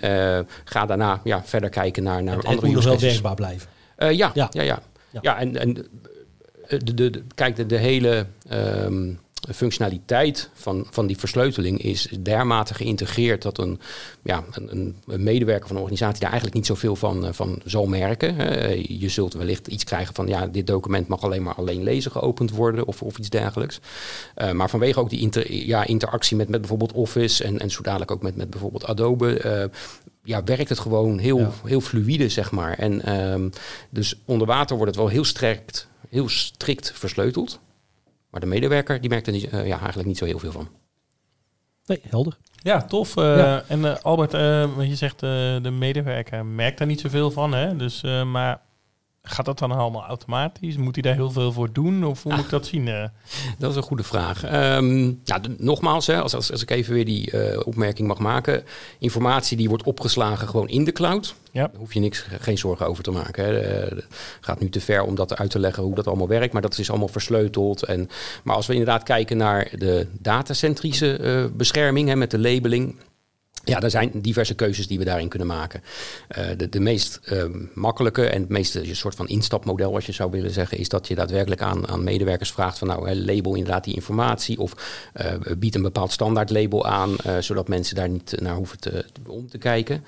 ga 0.65 0.87
daarna 0.87 1.21
ja, 1.25 1.43
verder 1.45 1.71
kijken 1.71 2.03
naar, 2.03 2.23
naar 2.23 2.39
en, 2.39 2.45
andere 2.45 2.67
en 2.67 2.73
use 2.73 2.85
wel 2.85 2.95
cases. 2.95 3.11
werkbaar 3.11 3.35
blijven. 3.35 3.69
Ja, 3.99 4.09
ja, 4.09 4.31
ja, 4.35 4.51
ja. 4.51 4.63
ja. 4.63 5.21
ja 5.23 5.39
en, 5.39 5.57
en 5.57 5.75
de, 6.69 6.95
de, 6.95 7.11
de, 7.11 7.23
kijk, 7.35 7.57
de, 7.57 7.67
de 7.67 7.77
hele 7.77 8.27
um, 8.53 9.21
de 9.41 9.55
functionaliteit 9.55 10.51
van, 10.55 10.87
van 10.91 11.07
die 11.07 11.19
versleuteling 11.19 11.83
is 11.83 12.09
dermate 12.21 12.75
geïntegreerd 12.75 13.43
dat 13.43 13.59
een, 13.59 13.81
ja, 14.23 14.45
een, 14.51 14.97
een 15.07 15.23
medewerker 15.23 15.67
van 15.67 15.77
een 15.77 15.83
organisatie 15.83 16.21
daar 16.21 16.31
eigenlijk 16.31 16.57
niet 16.57 16.67
zoveel 16.67 16.97
van, 16.97 17.35
van 17.35 17.61
zal 17.65 17.87
merken. 17.87 18.37
je 18.99 19.09
zult 19.09 19.35
wellicht 19.35 19.67
iets 19.67 19.85
krijgen 19.85 20.15
van 20.15 20.27
ja, 20.27 20.47
dit 20.47 20.67
document 20.67 21.09
mag 21.09 21.23
alleen 21.23 21.43
maar 21.43 21.55
alleen 21.55 21.83
lezen 21.83 22.11
geopend 22.11 22.51
worden 22.51 22.87
of, 22.87 23.03
of 23.03 23.19
iets 23.19 23.31
dergelijks. 23.31 23.81
maar 24.53 24.71
vanwege 24.71 25.01
ook 25.01 25.11
die 25.11 25.21
inter, 25.21 25.53
ja, 25.53 25.85
interactie 25.85 26.37
met, 26.37 26.49
met 26.49 26.61
bijvoorbeeld 26.61 26.93
Office 26.93 27.45
en, 27.45 27.59
en 27.59 27.71
zo 27.71 27.83
dadelijk 27.83 28.11
ook 28.11 28.23
met, 28.23 28.37
met 28.37 28.51
bijvoorbeeld 28.51 28.85
Adobe 28.85 29.71
ja, 30.27 30.45
werkt 30.45 30.69
het 30.69 30.79
gewoon 30.79 31.19
heel, 31.19 31.53
heel 31.65 31.81
fluïde, 31.81 32.29
zeg 32.29 32.51
maar. 32.51 32.79
En 32.79 33.03
ehm, 33.03 33.49
dus 33.91 34.21
onder 34.25 34.47
water 34.47 34.77
wordt 34.77 34.91
het 34.91 35.01
wel 35.01 35.11
heel 35.11 35.25
strikt, 35.25 35.89
heel 36.09 36.29
strikt 36.29 36.93
versleuteld. 36.95 37.61
Maar 38.37 38.45
de 38.45 38.55
medewerker 38.55 39.01
die 39.01 39.11
merkt 39.11 39.27
er 39.27 39.33
niet, 39.33 39.53
uh, 39.53 39.67
ja, 39.67 39.79
eigenlijk 39.79 40.09
niet 40.09 40.19
zo 40.19 40.25
heel 40.25 40.39
veel 40.39 40.53
van. 40.53 40.69
Nee, 41.87 42.01
helder. 42.09 42.37
Ja, 42.63 42.83
tof. 42.83 43.17
Uh, 43.17 43.71
En 43.71 43.81
uh, 43.81 43.97
Albert, 44.03 44.33
je 44.33 44.95
zegt 44.95 45.21
de 45.21 45.73
medewerker 45.79 46.47
merkt 46.47 46.79
daar 46.79 46.87
niet 46.87 47.01
zoveel 47.01 47.31
van. 47.31 47.55
Hè? 47.55 47.77
Dus, 47.77 48.03
maar 48.03 48.61
Gaat 49.29 49.45
dat 49.45 49.59
dan 49.59 49.73
allemaal 49.73 50.05
automatisch? 50.05 50.77
Moet 50.77 50.95
hij 50.95 51.03
daar 51.03 51.15
heel 51.15 51.31
veel 51.31 51.53
voor 51.53 51.73
doen? 51.73 52.05
Of 52.05 52.23
hoe 52.23 52.35
moet 52.35 52.45
ik 52.45 52.51
dat 52.51 52.67
zien? 52.67 52.89
Eh? 52.89 53.05
Dat 53.59 53.71
is 53.71 53.77
een 53.77 53.83
goede 53.83 54.03
vraag. 54.03 54.45
Um, 54.77 55.21
nou, 55.25 55.41
nogmaals, 55.59 56.07
hè, 56.07 56.21
als, 56.21 56.35
als, 56.35 56.53
als, 56.53 56.63
ik 56.63 56.71
even 56.71 56.95
weer 56.95 57.05
die 57.05 57.33
uh, 57.33 57.61
opmerking 57.65 58.09
mag 58.09 58.19
maken. 58.19 58.65
Informatie 58.99 59.57
die 59.57 59.69
wordt 59.69 59.83
opgeslagen 59.83 60.49
gewoon 60.49 60.69
in 60.69 60.85
de 60.85 60.93
cloud. 60.93 61.35
Ja. 61.53 61.67
Daar 61.67 61.77
hoef 61.81 61.95
je 61.95 62.01
niks, 62.01 62.27
geen 62.41 62.59
zorgen 62.59 62.87
over 62.87 63.03
te 63.03 63.11
maken. 63.11 63.45
Hè. 63.45 63.53
Het 63.53 64.05
gaat 64.41 64.61
nu 64.61 64.69
te 64.69 64.81
ver 64.81 65.03
om 65.03 65.15
dat 65.15 65.37
uit 65.37 65.51
te 65.51 65.59
leggen 65.59 65.83
hoe 65.83 65.95
dat 65.95 66.07
allemaal 66.07 66.29
werkt. 66.29 66.53
Maar 66.53 66.63
dat 66.63 66.79
is 66.79 66.91
allemaal 66.91 67.09
versleuteld. 67.09 67.83
En, 67.83 68.09
maar 68.45 68.57
als 68.57 68.67
we 68.67 68.73
inderdaad 68.73 69.03
kijken 69.03 69.37
naar 69.37 69.69
de 69.79 70.07
datacentrische 70.19 71.19
uh, 71.21 71.57
bescherming 71.57 72.09
hè, 72.09 72.17
met 72.17 72.31
de 72.31 72.39
labeling 72.39 72.97
ja, 73.69 73.81
er 73.81 73.91
zijn 73.91 74.11
diverse 74.15 74.55
keuzes 74.55 74.87
die 74.87 74.99
we 74.99 75.05
daarin 75.05 75.29
kunnen 75.29 75.49
maken. 75.49 75.83
Uh, 76.39 76.69
de, 76.71 76.81
meest 76.81 77.21
uh, 77.33 77.45
makkelijke 77.75 78.27
en 78.27 78.41
het 78.41 78.75
een 78.75 78.97
soort 78.97 79.15
van 79.15 79.29
instapmodel, 79.29 79.95
als 79.95 80.07
je 80.07 80.13
zou 80.13 80.31
willen 80.31 80.51
zeggen, 80.51 80.79
is 80.79 80.89
dat 80.89 81.09
je 81.09 81.15
daadwerkelijk 81.15 81.61
aan, 81.61 81.89
aan 81.89 82.05
medewerkers 82.05 82.53
vraagt 82.53 82.79
van 82.79 82.89
nou, 82.89 83.15
label 83.15 83.55
inderdaad 83.55 83.85
die 83.85 83.95
informatie 83.95 84.59
of 84.59 84.75
uh, 85.17 85.57
bied 85.59 85.75
een 85.75 85.83
bepaald 85.83 86.13
standaard 86.13 86.51
label 86.51 86.87
aan, 86.87 87.17
zodat 87.41 87.69
mensen 87.69 87.97
daar 87.97 88.09
niet 88.09 88.41
naar 88.41 88.55
hoeven 88.55 88.81
te, 88.81 89.05
om 89.27 89.49
te 89.49 89.59
kijken. 89.59 90.05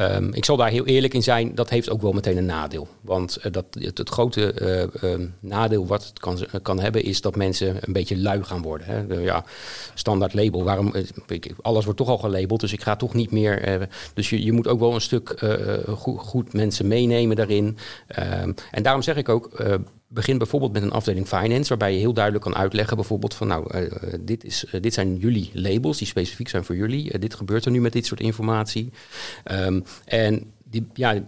Um, 0.00 0.34
ik 0.34 0.44
zal 0.44 0.56
daar 0.56 0.70
heel 0.70 0.86
eerlijk 0.86 1.14
in 1.14 1.22
zijn, 1.22 1.54
dat 1.54 1.70
heeft 1.70 1.90
ook 1.90 2.02
wel 2.02 2.12
meteen 2.12 2.36
een 2.36 2.46
nadeel. 2.46 2.88
Want 3.00 3.38
uh, 3.38 3.52
dat, 3.52 3.64
het, 3.70 4.08
grote 4.08 4.54
uh, 5.02 5.10
uh, 5.10 5.26
nadeel 5.40 5.86
wat 5.86 6.06
het 6.06 6.18
kan, 6.18 6.38
kan 6.62 6.80
hebben, 6.80 7.02
is 7.02 7.20
dat 7.20 7.36
mensen 7.36 7.76
een 7.80 7.92
beetje 7.92 8.18
lui 8.18 8.44
gaan 8.44 8.62
worden. 8.62 8.86
Hè. 8.86 9.14
Ja, 9.14 9.44
standaard 9.94 10.34
label, 10.34 10.64
waarom, 10.64 10.92
alles 11.62 11.84
wordt 11.84 11.98
toch 11.98 12.08
al 12.08 12.18
gelabeld, 12.18 12.60
dus 12.60 12.72
ik 12.72 12.82
ga 12.82 12.96
toch 12.96 13.14
niet 13.14 13.30
meer. 13.30 13.88
dus 14.14 14.30
je, 14.30 14.44
je 14.44 14.52
moet 14.52 14.68
ook 14.68 14.80
wel 14.80 14.94
een 14.94 15.00
stuk 15.00 15.44
goed, 15.88 16.20
goed, 16.20 16.52
mensen 16.52 16.86
meenemen 16.86 17.36
daarin. 17.36 17.76
Ehm, 18.06 18.52
en 18.70 18.82
daarom 18.82 19.02
zeg 19.02 19.16
ik 19.16 19.28
ook, 19.28 19.50
begin 20.08 20.38
bijvoorbeeld 20.38 20.72
met 20.72 20.82
een 20.82 20.90
afdeling 20.90 21.26
finance, 21.26 21.68
waarbij 21.68 21.92
je 21.92 21.98
heel 21.98 22.12
duidelijk 22.12 22.44
kan 22.44 22.56
uitleggen, 22.56 22.96
bijvoorbeeld 22.96 23.34
van 23.34 23.46
nou, 23.46 23.78
uh, 23.78 23.92
dit, 24.20 24.44
is, 24.44 24.64
uh, 24.64 24.80
dit 24.80 24.94
zijn 24.94 25.16
jullie 25.16 25.50
labels 25.52 25.98
die 25.98 26.06
specifiek 26.06 26.48
zijn 26.48 26.64
voor 26.64 26.76
jullie. 26.76 27.12
Uh, 27.12 27.20
dit 27.20 27.34
gebeurt 27.34 27.64
er 27.64 27.70
nu 27.70 27.80
met 27.80 27.92
dit 27.92 28.06
soort 28.06 28.20
informatie. 28.20 28.92
Um, 29.52 29.84
en 30.04 30.52
die, 30.64 30.86
ja, 30.94 31.22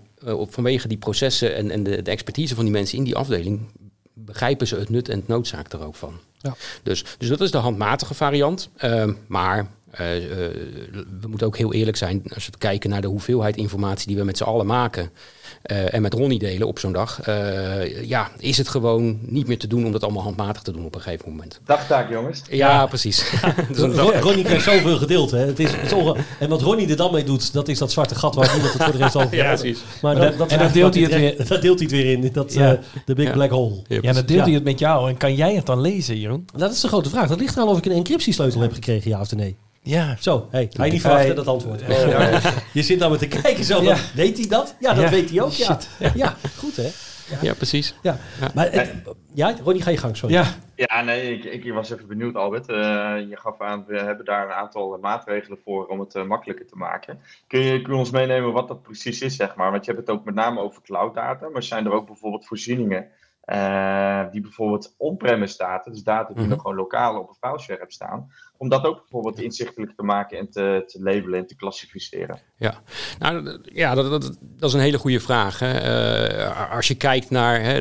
vanwege 0.49 0.89
die 0.89 0.99
processen 0.99 1.55
en, 1.55 1.71
en 1.71 1.83
de, 1.83 2.03
de, 2.03 2.11
expertise 2.11 2.55
van 2.55 2.65
die 2.65 2.73
mensen 2.73 2.99
in 2.99 3.05
die 3.05 3.17
afdeling, 3.17 3.61
begrijpen 4.15 4.67
ze 4.67 4.77
het 4.77 4.89
nut 4.89 5.09
en 5.09 5.19
het 5.19 5.29
noodzaak 5.29 5.73
er 5.73 5.87
ook 5.87 5.95
van. 5.95 6.21
Ja. 6.39 6.57
Dus, 6.83 7.05
dus 7.19 7.29
dat 7.29 7.41
is 7.41 7.51
de 7.51 7.59
handmatige 7.59 8.15
variant. 8.15 8.71
Ehm, 8.77 9.13
maar 9.27 9.71
we 9.90 11.28
moeten 11.28 11.47
ook 11.47 11.56
heel 11.56 11.73
eerlijk 11.73 11.97
zijn 11.97 12.23
als 12.35 12.47
we 12.47 12.52
kijken 12.59 12.90
naar 12.90 13.00
de 13.00 13.06
hoeveelheid 13.06 13.56
informatie 13.56 14.06
die 14.06 14.16
we 14.16 14.25
met 14.25 14.37
z'n 14.37 14.44
allen 14.44 14.66
maken. 14.66 15.11
Uh, 15.66 15.94
en 15.94 16.02
met 16.02 16.14
Ronnie 16.14 16.38
delen 16.38 16.66
op 16.66 16.78
zo'n 16.78 16.92
dag. 16.92 17.28
Uh, 17.28 18.04
ja, 18.09 18.30
is 18.38 18.56
het 18.56 18.68
gewoon 18.68 19.18
niet 19.23 19.47
meer 19.47 19.59
te 19.59 19.66
doen 19.66 19.85
om 19.85 19.92
dat 19.92 20.03
allemaal 20.03 20.22
handmatig 20.22 20.62
te 20.62 20.72
doen 20.72 20.85
op 20.85 20.94
een 20.94 21.00
gegeven 21.00 21.31
moment. 21.31 21.61
Dagtaak, 21.64 22.11
jongens. 22.11 22.42
Ja, 22.50 22.57
ja. 22.68 22.87
precies. 22.87 23.31
dus 23.76 23.94
Ronnie 24.20 24.44
krijgt 24.44 24.64
zoveel 24.64 24.96
gedeeld. 24.96 25.31
Hè. 25.31 25.38
Het 25.38 25.59
is, 25.59 25.70
het 25.72 25.92
is 25.92 26.12
en 26.38 26.48
wat 26.48 26.62
Ronnie 26.62 26.88
er 26.88 26.96
dan 26.96 27.12
mee 27.12 27.24
doet, 27.24 27.53
dat 27.53 27.68
is 27.68 27.79
dat 27.79 27.92
zwarte 27.92 28.14
gat 28.14 28.35
waar 28.35 28.53
niemand 28.53 28.72
het 28.72 28.83
voor 28.83 28.92
de 28.92 28.98
rest 28.98 29.16
over 29.16 29.37
Ja, 29.37 29.55
precies. 29.55 29.81
Maar 30.03 30.14
dat, 30.14 30.38
dat, 30.38 30.50
en 30.50 30.59
dat 30.59 30.72
deelt 30.72 30.94
hij 30.94 31.03
het 31.03 31.14
weer. 31.14 31.29
Dat 31.48 31.62
deelt 31.62 31.79
hij 31.79 31.88
het 31.88 31.96
weer 31.96 32.12
in. 32.12 32.31
Dat, 32.33 32.53
ja. 32.53 32.72
uh, 32.72 32.79
de 33.05 33.14
big 33.14 33.33
black 33.33 33.50
hole. 33.50 33.83
Ja, 33.87 33.98
ja 34.00 34.12
dan 34.12 34.26
deelt 34.26 34.44
hij 34.44 34.55
het 34.55 34.64
met 34.64 34.79
jou. 34.79 35.09
En 35.09 35.16
kan 35.16 35.35
jij 35.35 35.55
het 35.55 35.66
dan 35.66 35.81
lezen, 35.81 36.18
Jeroen? 36.18 36.46
Dat 36.57 36.72
is 36.72 36.81
de 36.81 36.88
grote 36.88 37.09
vraag. 37.09 37.29
Dat 37.29 37.40
ligt 37.40 37.57
eraan 37.57 37.68
of 37.68 37.79
ik 37.79 37.85
een 37.85 37.92
encryptiesleutel 37.92 38.61
heb 38.61 38.72
gekregen, 38.72 39.11
ja 39.11 39.20
of 39.20 39.35
nee. 39.35 39.57
Ja. 39.83 40.16
Zo, 40.19 40.49
hey, 40.51 40.71
hij 40.73 40.90
niet 40.90 41.01
verwachten 41.01 41.35
dat 41.35 41.47
antwoord. 41.47 41.83
Oh, 41.83 41.88
je 42.73 42.83
zit 42.83 42.99
nou 42.99 43.11
met 43.11 43.21
te 43.21 43.29
kijken 43.29 43.64
zo, 43.64 43.83
ja. 43.83 43.97
weet 44.14 44.38
hij 44.38 44.47
dat? 44.47 44.77
Ja, 44.79 44.95
dat 44.95 45.11
weet 45.11 45.31
hij 45.31 45.43
ook. 45.43 45.53
Ja. 45.53 45.79
ja, 46.14 46.37
goed 46.57 46.77
hè. 46.77 46.88
Ja, 47.31 47.38
ja 47.40 47.55
precies. 47.55 47.95
Ja. 48.03 48.16
Maar 48.55 48.73
het, 48.73 48.95
ja, 49.35 49.55
Ronnie, 49.64 49.83
ga 49.83 49.90
je 49.90 49.97
gang, 49.97 50.16
sorry. 50.16 50.35
Ja, 50.35 50.45
ja 50.75 51.03
nee, 51.03 51.38
ik, 51.38 51.64
ik 51.64 51.73
was 51.73 51.90
even 51.90 52.07
benieuwd, 52.07 52.35
Albert. 52.35 52.69
Uh, 52.69 52.77
je 53.29 53.37
gaf 53.37 53.61
aan, 53.61 53.85
we 53.87 53.99
hebben 53.99 54.25
daar 54.25 54.47
een 54.47 54.53
aantal 54.53 54.99
maatregelen 55.01 55.59
voor 55.64 55.87
om 55.87 56.01
het 56.01 56.14
uh, 56.14 56.25
makkelijker 56.25 56.66
te 56.66 56.77
maken. 56.77 57.21
Kun 57.47 57.61
je, 57.61 57.83
kun 57.83 57.93
je 57.93 57.99
ons 57.99 58.11
meenemen 58.11 58.53
wat 58.53 58.69
dat 58.69 58.83
precies 58.83 59.21
is, 59.21 59.37
zeg 59.37 59.55
maar? 59.55 59.71
Want 59.71 59.85
je 59.85 59.93
hebt 59.93 60.07
het 60.07 60.16
ook 60.16 60.25
met 60.25 60.35
name 60.35 60.61
over 60.61 60.83
cloud 60.83 61.14
data, 61.14 61.49
maar 61.49 61.62
zijn 61.62 61.87
er 61.87 61.93
ook 61.93 62.07
bijvoorbeeld 62.07 62.47
voorzieningen 62.47 63.09
uh, 63.45 64.31
die 64.31 64.40
bijvoorbeeld 64.40 64.95
on-premise 64.97 65.57
data, 65.57 65.90
dus 65.90 66.03
data 66.03 66.27
die 66.27 66.37
mm 66.37 66.40
-hmm. 66.40 66.51
nog 66.51 66.61
gewoon 66.61 66.77
lokaal 66.77 67.19
op 67.19 67.29
een 67.29 67.49
fileshare 67.49 67.81
hebt 67.81 67.93
staan, 67.93 68.33
om 68.61 68.68
dat 68.68 68.85
ook 68.85 69.01
bijvoorbeeld 69.01 69.40
inzichtelijk 69.40 69.92
te 69.96 70.03
maken 70.03 70.38
en 70.38 70.51
te, 70.51 70.83
te 70.87 71.03
labelen 71.03 71.38
en 71.38 71.46
te 71.46 71.57
klassificeren? 71.57 72.40
Ja, 72.57 72.83
nou, 73.18 73.59
ja 73.73 73.94
dat, 73.94 74.11
dat, 74.11 74.68
is 74.68 74.73
een 74.73 74.81
hele 74.81 74.99
goede 74.99 75.20
vraag. 75.20 75.59
Hè. 75.59 75.73
Uh, 76.44 76.75
als 76.75 76.88
je 76.88 76.94
kijkt 76.94 77.31
naar 77.31 77.62
hè, 77.62 77.81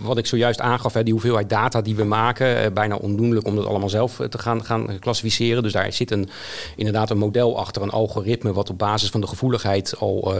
wat 0.00 0.18
ik 0.18 0.26
zojuist 0.26 0.60
aangaf, 0.60 0.92
hè, 0.92 1.02
die 1.02 1.12
hoeveelheid 1.12 1.48
data 1.48 1.80
die 1.80 1.96
we 1.96 2.04
maken, 2.04 2.64
uh, 2.64 2.72
bijna 2.72 2.96
ondoenlijk 2.96 3.46
om 3.46 3.56
dat 3.56 3.66
allemaal 3.66 3.88
zelf 3.88 4.20
te 4.28 4.38
gaan, 4.38 4.64
gaan 4.64 4.98
klassificeren. 4.98 5.62
Dus 5.62 5.72
daar 5.72 5.92
zit 5.92 6.10
een, 6.10 6.28
inderdaad 6.76 7.10
een 7.10 7.18
model 7.18 7.58
achter, 7.58 7.82
een 7.82 7.90
algoritme, 7.90 8.52
wat 8.52 8.70
op 8.70 8.78
basis 8.78 9.10
van 9.10 9.20
de 9.20 9.26
gevoeligheid 9.26 9.96
al 9.98 10.34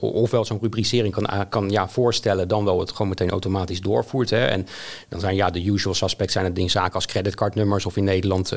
ofwel 0.00 0.44
zo'n 0.44 0.58
rubricering 0.60 1.14
kan, 1.14 1.48
kan 1.48 1.70
ja, 1.70 1.88
voorstellen, 1.88 2.48
dan 2.48 2.64
wel 2.64 2.80
het 2.80 2.90
gewoon 2.90 3.08
meteen 3.08 3.30
automatisch 3.30 3.80
doorvoert. 3.80 4.30
Hè. 4.30 4.44
En 4.44 4.66
dan 5.08 5.20
zijn 5.20 5.34
ja, 5.34 5.50
de 5.50 5.64
usual 5.64 5.94
suspects 5.94 6.32
zijn 6.32 6.44
het 6.44 6.54
ding 6.54 6.70
zaken 6.70 6.94
als 6.94 7.06
creditcardnummers 7.06 7.86
of 7.86 7.96
in 7.96 8.04
Nederland 8.04 8.52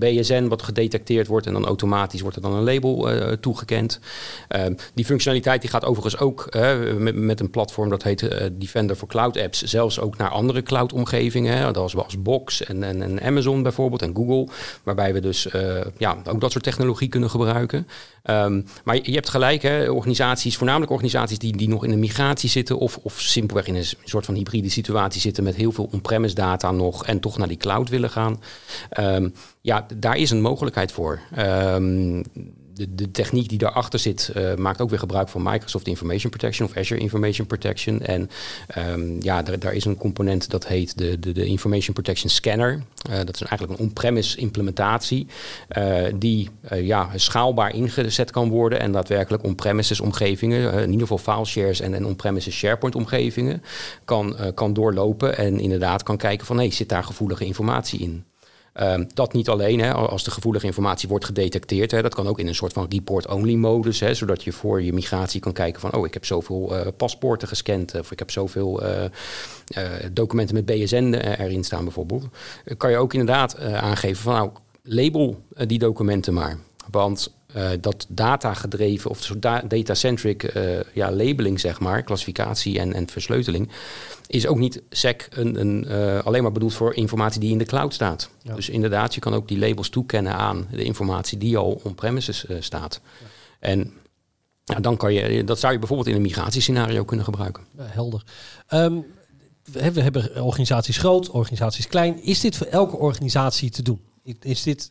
BSN 0.00 0.48
wat 0.48 0.62
gedetecteerd 0.62 1.26
wordt 1.26 1.46
en 1.46 1.52
dan 1.52 1.66
automatisch 1.66 2.20
wordt 2.20 2.36
er 2.36 2.42
dan 2.42 2.52
een 2.52 2.62
label 2.62 3.12
uh, 3.12 3.32
toegekend. 3.32 4.00
Uh, 4.56 4.64
die 4.94 5.04
functionaliteit 5.04 5.60
die 5.60 5.70
gaat 5.70 5.84
overigens 5.84 6.18
ook 6.18 6.48
met, 6.98 7.14
met, 7.14 7.40
een 7.40 7.50
platform 7.50 7.88
dat 7.88 8.02
heet 8.02 8.22
uh, 8.22 8.30
Defender 8.52 8.96
for 8.96 9.08
Cloud 9.08 9.38
Apps, 9.38 9.62
zelfs 9.62 10.00
ook 10.00 10.16
naar 10.16 10.28
andere 10.28 10.62
cloud-omgevingen. 10.62 11.72
Dat 11.72 11.92
was, 11.92 12.22
Box 12.22 12.64
en, 12.64 12.82
en, 12.82 13.02
en, 13.02 13.22
Amazon 13.22 13.62
bijvoorbeeld 13.62 14.02
en 14.02 14.14
Google, 14.14 14.48
waarbij 14.82 15.12
we 15.12 15.20
dus 15.20 15.48
ja, 15.96 16.16
ook 16.24 16.40
dat 16.40 16.52
soort 16.52 16.64
technologie 16.64 17.08
kunnen 17.08 17.30
gebruiken. 17.30 17.86
Um, 18.24 18.64
maar 18.84 18.98
je, 19.02 19.12
hebt 19.12 19.28
gelijk, 19.28 19.62
hè, 19.62 19.90
organisaties, 19.90 20.56
voornamelijk 20.56 20.90
organisaties 20.90 21.38
die, 21.38 21.56
die 21.56 21.68
nog 21.68 21.84
in 21.84 21.90
een 21.90 21.98
migratie 21.98 22.48
zitten 22.48 22.78
of, 22.78 22.98
of 23.02 23.20
simpelweg 23.20 23.66
in 23.66 23.74
een 23.74 23.84
soort 24.04 24.24
van 24.24 24.34
hybride 24.34 24.68
situatie 24.68 25.20
zitten 25.20 25.44
met 25.44 25.54
heel 25.54 25.72
veel 25.72 25.88
on-premise 25.92 26.34
data 26.34 26.70
nog 26.70 27.06
en 27.06 27.20
toch 27.20 27.38
naar 27.38 27.48
die 27.48 27.56
cloud 27.56 27.88
willen 27.88 28.10
gaan. 28.10 28.42
Um, 28.98 29.32
ja, 29.60 29.86
daar 29.96 30.16
is 30.16 30.30
een 30.30 30.40
mogelijkheid 30.40 30.92
voor. 30.92 31.20
Um, 31.38 32.22
de, 32.74 32.94
de, 32.94 33.10
techniek 33.10 33.48
die 33.48 33.58
daarachter 33.58 33.98
zit, 33.98 34.32
uh, 34.36 34.54
maakt 34.54 34.80
ook 34.80 34.90
weer 34.90 34.98
gebruik 34.98 35.28
van 35.28 35.42
Microsoft 35.42 35.86
Information 35.86 36.30
Protection 36.30 36.68
of 36.68 36.76
Azure 36.76 37.00
Information 37.00 37.46
Protection. 37.46 38.00
En 38.00 38.30
um, 38.78 39.16
ja, 39.22 39.42
daar, 39.42 39.74
is 39.74 39.84
een 39.84 39.96
component 39.96 40.50
dat 40.50 40.66
heet 40.66 40.98
de, 40.98 41.18
de, 41.18 41.32
de 41.32 41.44
Information 41.44 41.94
Protection 41.94 42.30
Scanner. 42.30 42.82
Uh, 43.10 43.16
dat 43.16 43.34
is 43.34 43.42
eigenlijk 43.42 43.80
een 43.80 43.86
on-premise 43.86 44.36
implementatie 44.36 45.26
uh, 45.78 46.02
die 46.14 46.48
ja, 46.74 47.10
schaalbaar 47.14 47.74
ingezet 47.74 48.30
kan 48.30 48.48
worden 48.48 48.80
en 48.80 48.92
daadwerkelijk 48.92 49.44
on-premises 49.44 50.00
omgevingen, 50.00 50.72
in 50.72 50.90
ieder 50.90 51.06
geval 51.06 51.34
file 51.34 51.44
shares 51.44 51.80
en, 51.80 51.94
en 51.94 52.06
on-premises 52.06 52.54
SharePoint 52.54 52.94
omgevingen, 52.94 53.62
kan, 54.04 54.36
kan 54.54 54.72
doorlopen 54.72 55.36
en 55.36 55.60
inderdaad 55.60 56.02
kan 56.02 56.16
kijken 56.16 56.46
van 56.46 56.56
hé, 56.56 56.62
hey, 56.62 56.72
zit 56.72 56.88
daar 56.88 57.04
gevoelige 57.04 57.44
informatie 57.44 58.00
in. 58.00 58.24
Um, 58.74 59.08
dat 59.14 59.32
niet 59.32 59.48
alleen, 59.48 59.80
hè, 59.80 59.92
als 59.92 60.24
de 60.24 60.30
gevoelige 60.30 60.66
informatie 60.66 61.08
wordt 61.08 61.24
gedetecteerd. 61.24 61.90
Hè, 61.90 62.02
dat 62.02 62.14
kan 62.14 62.26
ook 62.26 62.38
in 62.38 62.46
een 62.46 62.54
soort 62.54 62.72
van 62.72 62.86
report-only 62.88 63.54
modus. 63.54 64.00
Hè, 64.00 64.14
zodat 64.14 64.44
je 64.44 64.52
voor 64.52 64.82
je 64.82 64.92
migratie 64.92 65.40
kan 65.40 65.52
kijken 65.52 65.80
van... 65.80 65.94
oh, 65.94 66.06
ik 66.06 66.14
heb 66.14 66.24
zoveel 66.24 66.76
uh, 66.76 66.86
paspoorten 66.96 67.48
gescand... 67.48 67.94
of 67.98 68.10
ik 68.10 68.18
heb 68.18 68.30
zoveel 68.30 68.82
uh, 68.82 69.04
uh, 69.78 69.82
documenten 70.12 70.54
met 70.54 70.66
BSN 70.66 71.12
erin 71.38 71.64
staan 71.64 71.84
bijvoorbeeld. 71.84 72.24
kan 72.76 72.90
je 72.90 72.96
ook 72.96 73.12
inderdaad 73.12 73.58
aangeven 73.58 74.22
van... 74.22 74.34
nou, 74.34 74.50
label 74.82 75.42
die 75.66 75.78
documenten 75.78 76.34
maar. 76.34 76.58
Want 76.90 77.34
eh, 77.52 77.70
dat 77.80 78.06
data 78.08 78.54
gedreven 78.54 79.10
of 79.10 79.26
data-centric 79.66 80.42
eh, 80.42 80.80
ja, 80.94 81.12
labeling, 81.12 81.60
zeg 81.60 81.80
maar, 81.80 82.02
klassificatie 82.02 82.78
en, 82.78 82.92
en 82.92 83.08
versleuteling, 83.08 83.68
is 84.26 84.46
ook 84.46 84.58
niet 84.58 84.82
SEC 84.90 85.28
een, 85.30 85.60
een, 85.60 85.84
eh, 85.84 86.18
alleen 86.24 86.42
maar 86.42 86.52
bedoeld 86.52 86.74
voor 86.74 86.94
informatie 86.94 87.40
die 87.40 87.50
in 87.50 87.58
de 87.58 87.64
cloud 87.64 87.94
staat. 87.94 88.30
Ja. 88.42 88.54
Dus 88.54 88.68
inderdaad, 88.68 89.14
je 89.14 89.20
kan 89.20 89.34
ook 89.34 89.48
die 89.48 89.58
labels 89.58 89.88
toekennen 89.88 90.32
aan 90.32 90.66
de 90.70 90.84
informatie 90.84 91.38
die 91.38 91.56
al 91.56 91.80
on-premises 91.82 92.44
staat. 92.60 93.00
En 93.58 93.92
dan 94.80 94.96
kan 94.96 95.12
je, 95.12 95.44
dat 95.44 95.58
zou 95.58 95.72
je 95.72 95.78
bijvoorbeeld 95.78 96.08
in 96.08 96.14
een 96.14 96.22
migratiescenario 96.22 97.04
kunnen 97.04 97.24
gebruiken. 97.24 97.64
Helder. 97.76 98.24
Ehm, 98.66 98.98
we 99.72 100.00
hebben, 100.00 100.42
organisaties 100.42 100.98
groot, 100.98 101.30
organisaties 101.30 101.86
klein. 101.86 102.22
Is 102.22 102.40
dit 102.40 102.56
voor 102.56 102.66
elke 102.66 102.96
organisatie 102.96 103.70
te 103.70 103.82
doen? 103.82 104.00
Is, 104.40 104.62
dit, 104.62 104.90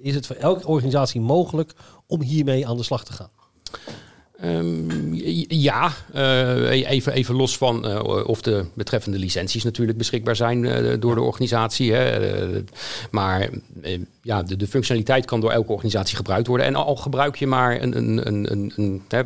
is 0.00 0.14
het 0.14 0.26
voor 0.26 0.36
elke 0.36 0.66
organisatie 0.66 1.20
mogelijk 1.20 1.72
om 2.06 2.22
hiermee 2.22 2.66
aan 2.66 2.76
de 2.76 2.82
slag 2.82 3.04
te 3.04 3.12
gaan? 3.12 3.30
Ehm, 4.40 5.14
ja, 5.48 5.92
eh, 6.12 6.90
even, 6.90 7.12
even 7.12 7.34
los 7.34 7.56
van 7.56 7.86
eh, 7.86 8.26
of 8.26 8.42
de 8.42 8.64
betreffende 8.74 9.18
licenties 9.18 9.64
natuurlijk 9.64 9.98
beschikbaar 9.98 10.36
zijn 10.36 10.64
eh, 10.64 10.94
door 11.00 11.14
de 11.14 11.20
organisatie. 11.20 11.92
Hè. 11.92 12.62
Maar 13.10 13.48
ja, 14.22 14.42
de, 14.42 14.56
de 14.56 14.66
functionaliteit 14.66 15.24
kan 15.24 15.40
door 15.40 15.50
elke 15.50 15.72
organisatie 15.72 16.16
gebruikt 16.16 16.46
worden. 16.46 16.66
En 16.66 16.74
al 16.74 16.96
gebruik 16.96 17.36
je 17.36 17.46
maar 17.46 17.82
een. 17.82 17.96
een, 17.96 18.26
een, 18.26 18.52
een, 18.52 18.72
een 18.76 19.02
hè, 19.08 19.22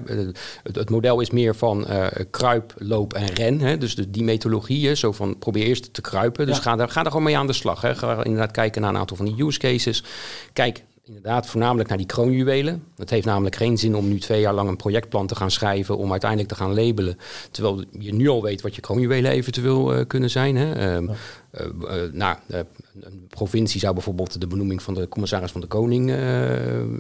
het, 0.63 0.77
het 0.77 0.91
model 0.91 1.21
is 1.21 1.31
meer 1.31 1.55
van 1.57 1.87
kruip, 2.31 2.75
loop 2.79 3.15
en 3.15 3.27
ren. 3.27 3.61
Hè. 3.61 3.79
Dus 3.79 3.95
de, 3.95 4.11
die 4.11 4.25
methodologie, 4.25 4.87
hè, 4.87 4.95
zo 4.95 5.13
van 5.13 5.39
probeer 5.39 5.65
eerst 5.67 5.95
te 5.95 6.01
kruipen. 6.01 6.47
Dus 6.47 6.57
Ja. 6.57 6.63
ga, 6.63 6.77
daar, 6.77 6.89
ga 6.89 7.03
daar 7.03 7.11
gewoon 7.11 7.27
mee 7.27 7.39
aan 7.39 7.47
de 7.47 7.53
slag. 7.53 7.81
Hè. 7.81 7.95
Ga 7.95 8.25
inderdaad 8.25 8.51
kijken 8.51 8.81
naar 8.81 8.91
een 8.91 8.99
aantal 8.99 9.17
van 9.17 9.27
die 9.27 9.45
use 9.45 9.59
cases. 9.59 10.05
Kijk 10.53 10.83
inderdaad 11.15 11.47
voornamelijk 11.47 11.89
naar 11.89 11.99
die 11.99 12.07
kroonjuwelen. 12.07 12.85
Het 12.97 13.11
heeft 13.11 13.27
namelijk 13.27 13.57
geen 13.57 13.79
zin 13.79 13.95
om 13.95 14.09
nu 14.09 14.19
twee 14.19 14.41
jaar 14.41 14.55
lang 14.55 14.69
een 14.69 14.77
projectplan 14.77 15.27
te 15.27 15.35
gaan 15.35 15.51
schrijven 15.51 15.97
om 15.97 16.11
uiteindelijk 16.11 16.51
te 16.51 16.55
gaan 16.55 16.75
labelen. 16.75 17.19
Terwijl 17.51 17.85
je 17.99 18.15
nu 18.15 18.29
al 18.29 18.43
weet 18.43 18.61
wat 18.61 18.75
je 18.75 18.81
kroonjuwelen 18.81 19.31
eventueel 19.31 19.95
eh, 19.95 20.07
kunnen 20.07 20.31
zijn. 20.31 20.57
Hè. 20.57 20.73
Ehm, 20.73 21.09
eh, 21.51 21.67
eh, 21.67 22.13
nou, 22.13 22.37
een 23.01 23.27
provincie 23.29 23.81
zou 23.81 23.95
bijvoorbeeld 23.95 24.41
de 24.41 24.47
benoeming 24.47 24.83
van 24.83 24.95
de 24.95 25.09
commissaris 25.09 25.53
van 25.53 25.61
de 25.61 25.67
Koning 25.67 26.11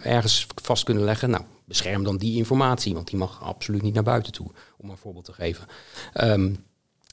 ergens 0.01 0.46
vast 0.62 0.85
kunnen 0.85 1.05
leggen. 1.05 1.31
Nou, 1.31 1.44
bescherm 1.64 2.05
dan 2.05 2.16
die 2.16 2.37
informatie, 2.37 2.94
want 2.94 3.09
die 3.09 3.18
mag 3.18 3.42
absoluut 3.42 3.83
niet 3.83 3.94
naar 3.94 4.03
buiten 4.03 4.33
toe, 4.33 4.46
om 4.79 4.90
een 4.90 4.96
voorbeeld 4.96 5.25
te 5.25 5.33
geven. 5.33 5.66
Ehm, 6.12 6.51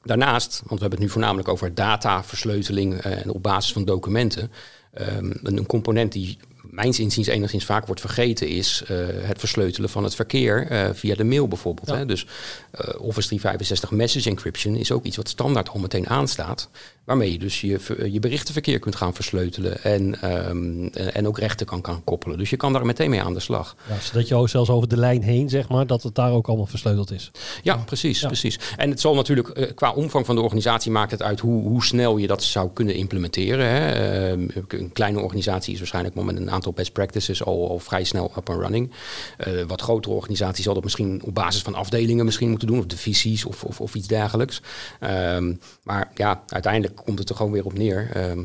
Daarnaast, 0.04 0.62
want 0.66 0.70
we 0.70 0.80
hebben 0.80 0.92
het 0.92 1.00
nu 1.00 1.10
voornamelijk 1.10 1.48
over 1.48 1.74
data, 1.74 2.24
versleuteling 2.24 3.02
eh, 3.02 3.26
en 3.26 3.30
op 3.30 3.44
basis 3.44 3.74
van 3.74 3.86
documenten. 3.86 4.52
Ehm, 4.94 5.32
een 5.44 5.66
component 5.66 6.12
die 6.12 6.38
mijns 6.70 7.00
inziens 7.00 7.28
enigszins 7.28 7.66
vaak 7.66 7.86
wordt 7.86 8.02
vergeten 8.02 8.48
is 8.48 8.84
eh, 8.88 8.98
het 9.12 9.40
versleutelen 9.40 9.90
van 9.90 10.04
het 10.04 10.16
verkeer 10.16 10.68
eh, 10.68 10.90
via 10.94 11.16
de 11.16 11.24
mail 11.24 11.48
bijvoorbeeld. 11.48 11.88
Ja. 11.88 11.96
Hè? 11.98 12.06
Dus 12.06 12.26
eh, 12.72 13.02
Office 13.02 13.28
365 13.28 13.92
Message 13.92 14.30
Encryption 14.30 14.76
is 14.76 14.92
ook 14.92 15.04
iets 15.06 15.18
wat 15.18 15.30
standaard 15.30 15.70
al 15.70 15.80
meteen 15.80 16.08
aanstaat. 16.10 16.70
Waarmee 17.04 17.32
je 17.32 17.40
dus 17.40 17.62
je, 17.62 17.80
ver- 17.80 18.08
je 18.08 18.20
berichtenverkeer 18.20 18.80
kunt 18.80 18.96
gaan 18.96 19.14
versleutelen 19.14 19.84
en, 19.84 20.22
ehm, 20.22 20.88
eh, 20.88 21.16
en 21.16 21.28
ook 21.28 21.40
rechten 21.40 21.66
kan, 21.66 21.82
kan 21.82 22.04
koppelen. 22.04 22.38
Dus 22.38 22.50
je 22.50 22.58
kan 22.58 22.74
daar 22.74 22.86
meteen 22.86 23.10
mee 23.10 23.22
aan 23.22 23.34
de 23.34 23.40
slag. 23.40 23.76
Ja, 23.90 24.00
zodat 24.00 24.28
je 24.28 24.36
ook 24.36 24.50
zelfs 24.50 24.70
over 24.70 24.88
de 24.88 24.98
lijn 24.98 25.22
heen, 25.24 25.50
zeg 25.50 25.70
maar, 25.70 25.88
dat 25.88 26.04
het 26.04 26.16
daar 26.16 26.32
ook 26.32 26.48
allemaal 26.48 26.66
versleuteld 26.66 27.12
is. 27.12 27.32
Ja, 27.64 27.76
precies, 27.76 28.20
Ja. 28.20 28.28
precies. 28.28 28.60
En 28.78 28.90
het 28.90 29.00
zal 29.00 29.16
natuurlijk 29.16 29.72
qua 29.76 29.92
omvang 29.92 30.26
van 30.26 30.36
de 30.36 30.42
organisatie 30.42 30.92
maakt 30.92 31.12
het 31.12 31.22
uit 31.22 31.40
hoe, 31.40 31.68
hoe 31.68 31.84
snel 31.84 32.18
je 32.18 32.28
dat 32.28 32.44
zou 32.44 32.70
kunnen 32.74 32.96
implementeren. 32.96 33.66
Hè. 33.70 33.92
Ehm, 34.30 34.48
een 34.68 34.92
kleine 34.94 35.20
organisatie 35.20 35.74
is 35.74 35.80
waarschijnlijk 35.80 36.16
met 36.16 36.36
een 36.36 36.52
aantal 36.52 36.59
best 36.76 36.94
practices 36.94 37.44
al, 37.44 37.80
vrij 37.80 38.04
snel 38.04 38.32
up 38.38 38.50
and 38.50 38.62
running. 38.62 38.92
Eh, 39.38 39.64
wat 39.68 39.82
grotere 39.82 40.16
organisaties 40.16 40.64
zal 40.64 40.74
dat 40.74 40.84
misschien 40.84 41.22
op 41.24 41.34
basis 41.34 41.62
van 41.62 41.76
afdelingen 41.76 42.26
misschien 42.26 42.50
moeten 42.50 42.68
doen, 42.68 42.80
of 42.80 42.86
divisies 42.86 43.46
of, 43.46 43.64
of, 43.64 43.82
of 43.82 43.96
iets 43.96 44.08
dergelijks. 44.08 44.62
Ehm, 45.00 45.54
maar 45.84 46.12
ja, 46.16 46.44
uiteindelijk 46.48 46.96
komt 46.96 47.20
het 47.20 47.30
er 47.30 47.36
gewoon 47.36 47.52
weer 47.52 47.66
op 47.66 47.78
neer. 47.78 48.10
Ehm, 48.14 48.44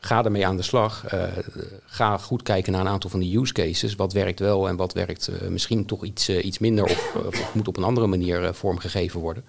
ga 0.00 0.24
ermee 0.24 0.46
aan 0.46 0.56
de 0.56 0.62
slag. 0.62 1.04
Eh, 1.06 1.22
ga 1.86 2.18
goed 2.18 2.42
kijken 2.42 2.72
naar 2.72 2.80
een 2.80 2.88
aantal 2.88 3.10
van 3.10 3.20
die 3.20 3.38
use 3.38 3.52
cases. 3.52 3.94
Wat 3.94 4.12
werkt 4.12 4.40
wel 4.40 4.68
en 4.68 4.76
wat 4.76 4.92
werkt 4.92 5.28
eh, 5.28 5.48
misschien 5.48 5.86
toch 5.86 6.04
iets, 6.04 6.28
iets 6.28 6.58
minder 6.58 6.84
of, 6.84 7.14
moet 7.54 7.68
op 7.68 7.76
een 7.76 7.84
andere 7.84 8.06
manier 8.06 8.54
vormgegeven 8.54 9.20
worden. 9.20 9.44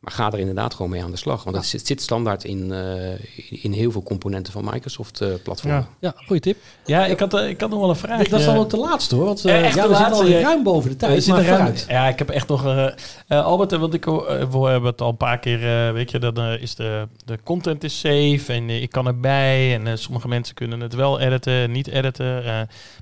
Maar 0.00 0.12
ga 0.12 0.32
er 0.32 0.38
inderdaad 0.38 0.74
gewoon 0.74 0.90
mee 0.90 1.02
aan 1.02 1.10
de 1.10 1.16
slag. 1.16 1.44
Want 1.44 1.56
het 1.56 1.64
zit, 1.66 1.86
zit 1.86 2.02
standaard 2.02 2.44
in, 2.44 2.72
eh, 2.72 3.62
in 3.62 3.72
heel 3.72 3.90
veel 3.90 4.02
componenten 4.02 4.52
van 4.52 4.64
Microsoft-platformen. 4.72 5.86
Ja. 6.00 6.12
Ja, 6.16 6.22
goede 6.26 6.42
tip. 6.42 6.56
Ja, 6.84 7.06
ik 7.06 7.18
had, 7.18 7.34
eh, 7.34 7.48
ik 7.48 7.60
had 7.60 7.70
nog 7.70 7.80
wel 7.80 7.88
een 7.88 7.96
vraag. 7.96 8.28
dat 8.28 8.40
is 8.40 8.46
dan 8.46 8.56
ook 8.56 8.70
de 8.70 8.76
laatste 8.76 9.14
hoor. 9.14 9.24
Want 9.24 9.44
eh, 9.44 9.58
Eh, 9.58 9.64
echt 9.64 9.74
ja, 9.74 9.88
we 9.88 9.94
zitten 9.94 10.14
al 10.14 10.28
ruim 10.28 10.62
boven 10.62 10.82
de 10.90 10.94
We 10.94 10.96
tijd. 10.96 11.24
zitten 11.24 11.44
Maar 11.44 11.58
ruim-. 11.58 11.74
Ja, 11.88 12.08
ik 12.08 12.18
heb 12.18 12.28
echt 12.30 12.48
nog... 12.48 12.64
eh 12.66 12.86
eh, 13.28 13.44
Albert, 13.44 13.72
eh, 13.72 13.78
want 13.80 13.94
ik, 13.94 14.06
eh, 14.06 14.12
we 14.50 14.58
hebben 14.58 14.90
het 14.90 15.00
al 15.00 15.08
een 15.08 15.16
paar 15.16 15.38
keer... 15.38 15.86
eh, 15.86 15.92
weet 15.92 16.10
je, 16.10 16.18
dan 16.18 16.36
eh, 16.38 16.62
is 16.62 16.74
de, 16.74 17.08
de 17.24 17.38
content 17.44 17.84
is 17.84 17.98
safe 17.98 18.52
en 18.52 18.68
eh, 18.68 18.82
ik 18.82 18.90
kan 18.90 19.06
erbij. 19.06 19.74
En 19.74 19.86
eh, 19.86 19.92
sommige 19.96 20.28
mensen 20.28 20.54
kunnen 20.54 20.80
het 20.80 20.94
wel 20.94 21.20
editen, 21.20 21.70
niet 21.70 21.88
editen. 21.88 22.44
eh, 22.44 22.44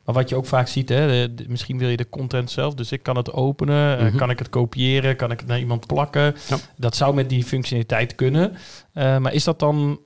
maar 0.04 0.14
wat 0.14 0.28
je 0.28 0.36
ook 0.36 0.46
vaak 0.46 0.68
ziet, 0.68 0.88
hè, 0.88 1.06
de- 1.08 1.34
de- 1.34 1.44
misschien 1.48 1.78
wil 1.78 1.88
je 1.88 1.96
de 1.96 2.08
content 2.08 2.50
zelf. 2.50 2.74
Dus 2.74 2.92
ik 2.92 3.02
kan 3.02 3.16
het 3.16 3.32
openen, 3.32 3.98
eh, 3.98 4.04
Mhm. 4.04 4.16
kan 4.16 4.30
ik 4.30 4.38
het 4.38 4.48
kopiëren, 4.48 5.16
kan 5.16 5.30
ik 5.30 5.38
het 5.38 5.48
naar 5.48 5.58
iemand 5.58 5.86
plakken. 5.86 6.34
Ja. 6.48 6.56
Dat 6.88 6.96
zou 6.96 7.14
met 7.14 7.28
die 7.28 7.44
functionaliteit 7.44 8.14
kunnen. 8.14 8.56
Eh, 8.92 9.18
maar 9.18 9.32
is 9.32 9.44
dat 9.44 9.58
dan... 9.58 10.00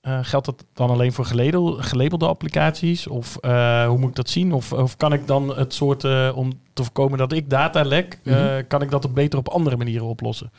eh, 0.00 0.18
geldt 0.22 0.46
dat 0.46 0.64
dan 0.74 0.90
alleen 0.90 1.12
voor 1.12 1.24
geladel- 1.24 1.72
gelabelde 1.80 2.26
applicaties? 2.26 3.06
Of 3.06 3.36
eh, 3.40 3.86
hoe 3.86 3.98
moet 3.98 4.08
ik 4.08 4.14
dat 4.16 4.30
zien? 4.30 4.52
Of, 4.52 4.72
of 4.72 4.96
kan 4.96 5.12
ik 5.12 5.26
dan 5.26 5.56
het 5.56 5.74
soort, 5.74 6.04
om 6.34 6.52
te 6.72 6.82
voorkomen 6.82 7.18
dat 7.18 7.32
ik 7.32 7.50
data 7.50 7.82
lek, 7.84 8.18
Mhm. 8.24 8.62
kan 8.68 8.82
ik 8.82 8.90
dat 8.90 9.04
op 9.04 9.14
beter 9.14 9.38
op 9.38 9.48
andere 9.48 9.76
manieren 9.76 10.06
oplossen? 10.06 10.50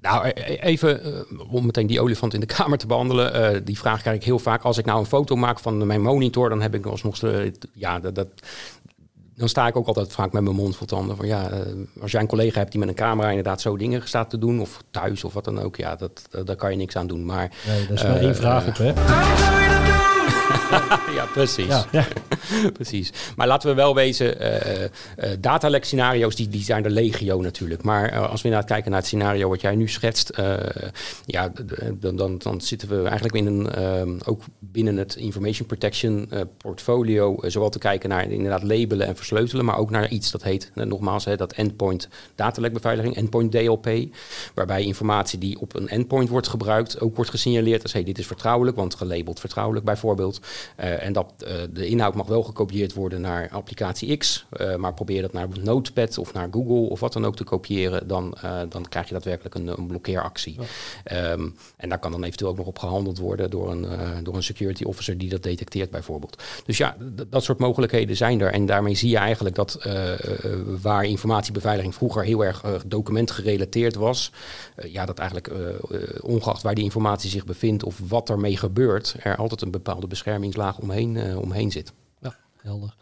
Nou, 0.00 0.26
e- 0.26 0.32
e- 0.34 0.54
even 0.60 1.24
om 1.50 1.66
meteen 1.66 1.86
die 1.86 2.00
olifant 2.00 2.34
in 2.34 2.40
de 2.40 2.46
kamer 2.56 2.78
te 2.78 2.86
behandelen. 2.86 3.32
eh, 3.34 3.60
die 3.64 3.78
vraag 3.78 4.00
krijg 4.00 4.16
ik 4.16 4.24
heel 4.24 4.38
vaak. 4.38 4.62
Als 4.62 4.78
ik 4.78 4.84
nou 4.84 4.98
een 4.98 5.06
foto 5.06 5.36
maak 5.36 5.58
van 5.60 5.86
mijn 5.86 6.02
monitor, 6.02 6.48
dan 6.48 6.62
heb 6.62 6.74
ik 6.74 6.86
alsnog... 6.86 7.16
ja, 7.72 7.98
dat, 8.00 8.14
dat, 8.14 8.28
dan 9.38 9.48
sta 9.48 9.66
ik 9.66 9.76
ook 9.76 9.86
altijd 9.86 10.12
vaak 10.12 10.32
met 10.32 10.42
mijn 10.42 10.56
mond 10.56 10.76
vol 10.76 10.86
tanden. 10.86 11.16
Van, 11.16 11.26
ja, 11.26 11.50
eh, 11.50 11.58
als 12.00 12.10
jij 12.10 12.20
een 12.20 12.26
collega 12.26 12.58
hebt 12.58 12.70
die 12.70 12.80
met 12.80 12.88
een 12.88 12.94
camera 12.94 13.28
inderdaad 13.28 13.60
zo 13.60 13.76
dingen 13.76 14.08
staat 14.08 14.30
te 14.30 14.38
doen... 14.38 14.60
of 14.60 14.82
thuis 14.90 15.24
of 15.24 15.32
wat 15.32 15.44
dan 15.44 15.60
ook, 15.60 15.76
ja, 15.76 15.96
dat, 15.96 16.28
daar 16.44 16.56
kan 16.56 16.70
je 16.70 16.76
niks 16.76 16.96
aan 16.96 17.06
doen. 17.06 17.24
Maar 17.24 17.50
Nee, 17.66 17.86
dat 17.86 17.96
is 17.96 18.02
maar 18.02 18.16
Eh, 18.16 18.22
één 18.22 18.36
vraag 18.36 18.66
op, 18.66 18.76
hè? 18.76 18.92
ja, 21.14 21.24
precies. 21.32 21.84
Ja. 21.90 22.06
precies. 22.78 23.12
Maar 23.36 23.46
laten 23.46 23.68
we 23.68 23.74
wel 23.74 23.94
wezen, 23.94 24.40
eh 24.40 24.84
eh 24.84 24.90
datalek 25.40 25.84
scenario's 25.84 26.36
die, 26.36 26.48
die 26.48 26.62
zijn 26.62 26.84
er 26.84 26.90
legio 26.90 27.40
natuurlijk. 27.40 27.82
Maar 27.82 28.08
eh, 28.08 28.30
als 28.30 28.42
we 28.42 28.48
inderdaad 28.48 28.70
kijken 28.70 28.90
naar 28.90 29.00
het 29.00 29.08
scenario 29.08 29.48
wat 29.48 29.60
jij 29.60 29.74
nu 29.74 29.88
schetst, 29.88 30.28
eh, 30.28 30.54
ja, 31.24 31.52
dan, 31.94 32.16
dan, 32.16 32.38
dan 32.38 32.60
zitten 32.60 32.88
we 32.88 33.08
eigenlijk 33.08 33.34
in 33.34 33.46
een, 33.46 34.24
ook 34.24 34.42
binnen 34.58 34.96
het 34.96 35.16
information 35.16 35.66
protection 35.66 36.26
eh, 36.30 36.40
portfolio, 36.56 37.36
eh, 37.36 37.50
zowel 37.50 37.68
te 37.68 37.78
kijken 37.78 38.08
naar 38.08 38.30
inderdaad 38.30 38.62
labelen 38.62 39.06
en 39.06 39.16
versleutelen, 39.16 39.64
maar 39.64 39.78
ook 39.78 39.90
naar 39.90 40.08
iets 40.08 40.30
dat 40.30 40.42
heet, 40.42 40.70
eh, 40.74 40.84
nogmaals, 40.84 41.24
hè, 41.24 41.36
dat 41.36 41.52
endpoint 41.52 42.08
datalekbeveiliging, 42.34 43.16
endpoint 43.16 43.52
DLP, 43.52 43.88
waarbij 44.54 44.82
informatie 44.82 45.38
die 45.38 45.60
op 45.60 45.74
een 45.74 45.88
endpoint 45.88 46.28
wordt 46.28 46.48
gebruikt 46.48 47.00
ook 47.00 47.16
wordt 47.16 47.30
gesignaleerd 47.30 47.82
als 47.82 47.92
hey, 47.92 48.04
dit 48.04 48.18
is 48.18 48.26
vertrouwelijk, 48.26 48.76
want 48.76 48.94
gelabeld 48.94 49.40
vertrouwelijk 49.40 49.84
bijvoorbeeld. 49.84 50.40
Eh, 50.76 50.97
en 50.98 51.12
dat 51.12 51.32
eh, 51.46 51.54
de 51.70 51.86
inhoud 51.86 52.14
mag 52.14 52.26
wel 52.26 52.42
gekopieerd 52.42 52.94
worden 52.94 53.20
naar 53.20 53.48
applicatie 53.50 54.16
X, 54.16 54.46
eh, 54.50 54.76
maar 54.76 54.94
probeer 54.94 55.22
dat 55.22 55.32
naar 55.32 55.48
Notepad 55.62 56.18
of 56.18 56.32
naar 56.32 56.48
Google 56.50 56.88
of 56.90 57.00
wat 57.00 57.12
dan 57.12 57.26
ook 57.26 57.36
te 57.36 57.44
kopiëren, 57.44 58.08
dan, 58.08 58.34
eh, 58.42 58.60
dan 58.68 58.88
krijg 58.88 59.06
je 59.06 59.12
daadwerkelijk 59.12 59.54
een, 59.54 59.66
een 59.66 59.86
blokkeeractie. 59.86 60.56
Ehm, 61.04 61.48
en 61.76 61.88
daar 61.88 61.98
kan 61.98 62.10
dan 62.10 62.24
eventueel 62.24 62.50
ook 62.50 62.56
nog 62.56 62.66
op 62.66 62.78
gehandeld 62.78 63.18
worden 63.18 63.50
door 63.50 63.70
een, 63.70 63.84
eh, 63.84 64.08
door 64.22 64.34
een 64.34 64.42
security 64.42 64.84
officer 64.84 65.18
die 65.18 65.28
dat 65.28 65.42
detecteert 65.42 65.90
bijvoorbeeld. 65.90 66.42
Dus 66.64 66.78
ja, 66.78 66.96
dat 67.28 67.44
soort 67.44 67.58
mogelijkheden 67.58 68.16
zijn 68.16 68.40
er. 68.40 68.52
En 68.52 68.66
daarmee 68.66 68.94
zie 68.94 69.10
je 69.10 69.16
eigenlijk 69.16 69.54
dat 69.54 69.74
eh, 69.74 70.12
eh, 70.12 70.18
waar 70.80 71.04
informatiebeveiliging 71.04 71.94
vroeger 71.94 72.24
heel 72.24 72.44
erg 72.44 72.62
eh, 72.62 72.74
documentgerelateerd 72.86 73.94
was, 73.94 74.32
eh, 74.74 74.92
ja, 74.92 75.04
dat 75.04 75.18
eigenlijk 75.18 75.48
eh, 75.48 75.68
eh, 75.68 75.74
ongeacht 76.20 76.62
waar 76.62 76.74
die 76.74 76.84
informatie 76.84 77.30
zich 77.30 77.44
bevindt 77.44 77.84
of 77.84 78.00
wat 78.08 78.30
ermee 78.30 78.56
gebeurt, 78.56 79.16
er 79.22 79.36
altijd 79.36 79.62
een 79.62 79.70
bepaalde 79.70 80.06
beschermingslaag 80.06 80.78
omheen, 80.88 81.16
eh, 81.16 81.38
omheen 81.38 81.70
zit. 81.70 81.92
Ja, 82.20 82.34
helder. 82.62 82.94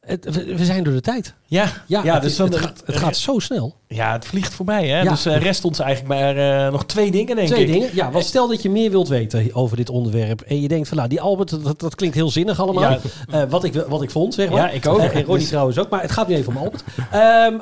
Het, 0.00 0.24
we, 0.34 0.56
we 0.56 0.64
zijn 0.64 0.84
door 0.84 0.92
de 0.92 1.00
tijd. 1.00 1.34
Ja, 1.46 1.72
Ja, 1.86 2.02
ja 2.04 2.14
het, 2.14 2.22
dus 2.22 2.36
dan, 2.36 2.46
het, 2.50 2.56
gaat, 2.60 2.82
het 2.84 2.96
gaat 2.96 3.16
zo 3.16 3.38
snel. 3.38 3.76
ja, 3.88 4.12
het 4.12 4.24
vliegt 4.24 4.54
voorbij. 4.54 4.88
Hè? 4.88 5.00
Ja. 5.00 5.10
Dus 5.10 5.26
eh, 5.26 5.42
rest 5.42 5.64
ons 5.64 5.78
eigenlijk 5.78 6.14
maar 6.20 6.36
eh, 6.66 6.72
nog 6.72 6.84
twee 6.84 7.10
dingen, 7.10 7.36
denk 7.36 7.48
Twee 7.48 7.66
ik. 7.66 7.72
dingen. 7.72 7.88
Ja, 7.94 8.10
want 8.10 8.24
stel 8.24 8.48
dat 8.48 8.62
je 8.62 8.70
meer 8.70 8.90
wilt 8.90 9.08
weten 9.08 9.54
over 9.54 9.76
dit 9.76 9.90
onderwerp. 9.90 10.40
En 10.40 10.60
je 10.60 10.68
denkt 10.68 10.88
van, 10.88 10.96
nou, 10.96 11.08
die 11.08 11.20
Albert, 11.20 11.64
dat, 11.64 11.80
dat 11.80 11.94
klinkt 11.94 12.16
heel 12.16 12.30
zinnig 12.30 12.60
allemaal. 12.60 12.90
Ja. 12.90 12.98
Eh, 13.30 13.42
wat, 13.48 13.64
ik, 13.64 13.74
wat 13.88 14.02
ik 14.02 14.10
vond, 14.10 14.34
zeg 14.34 14.48
maar. 14.50 14.58
Ja, 14.58 14.70
ik 14.70 14.86
ook. 14.86 14.98
En 14.98 15.12
Ronnie 15.12 15.38
Dus- 15.38 15.48
trouwens 15.48 15.78
ook. 15.78 15.88
Maar 15.88 16.02
het 16.02 16.10
gaat 16.12 16.28
nu 16.28 16.34
even 16.34 16.56
om 16.56 16.62
Albert. 16.62 16.84
Ehm, 17.10 17.58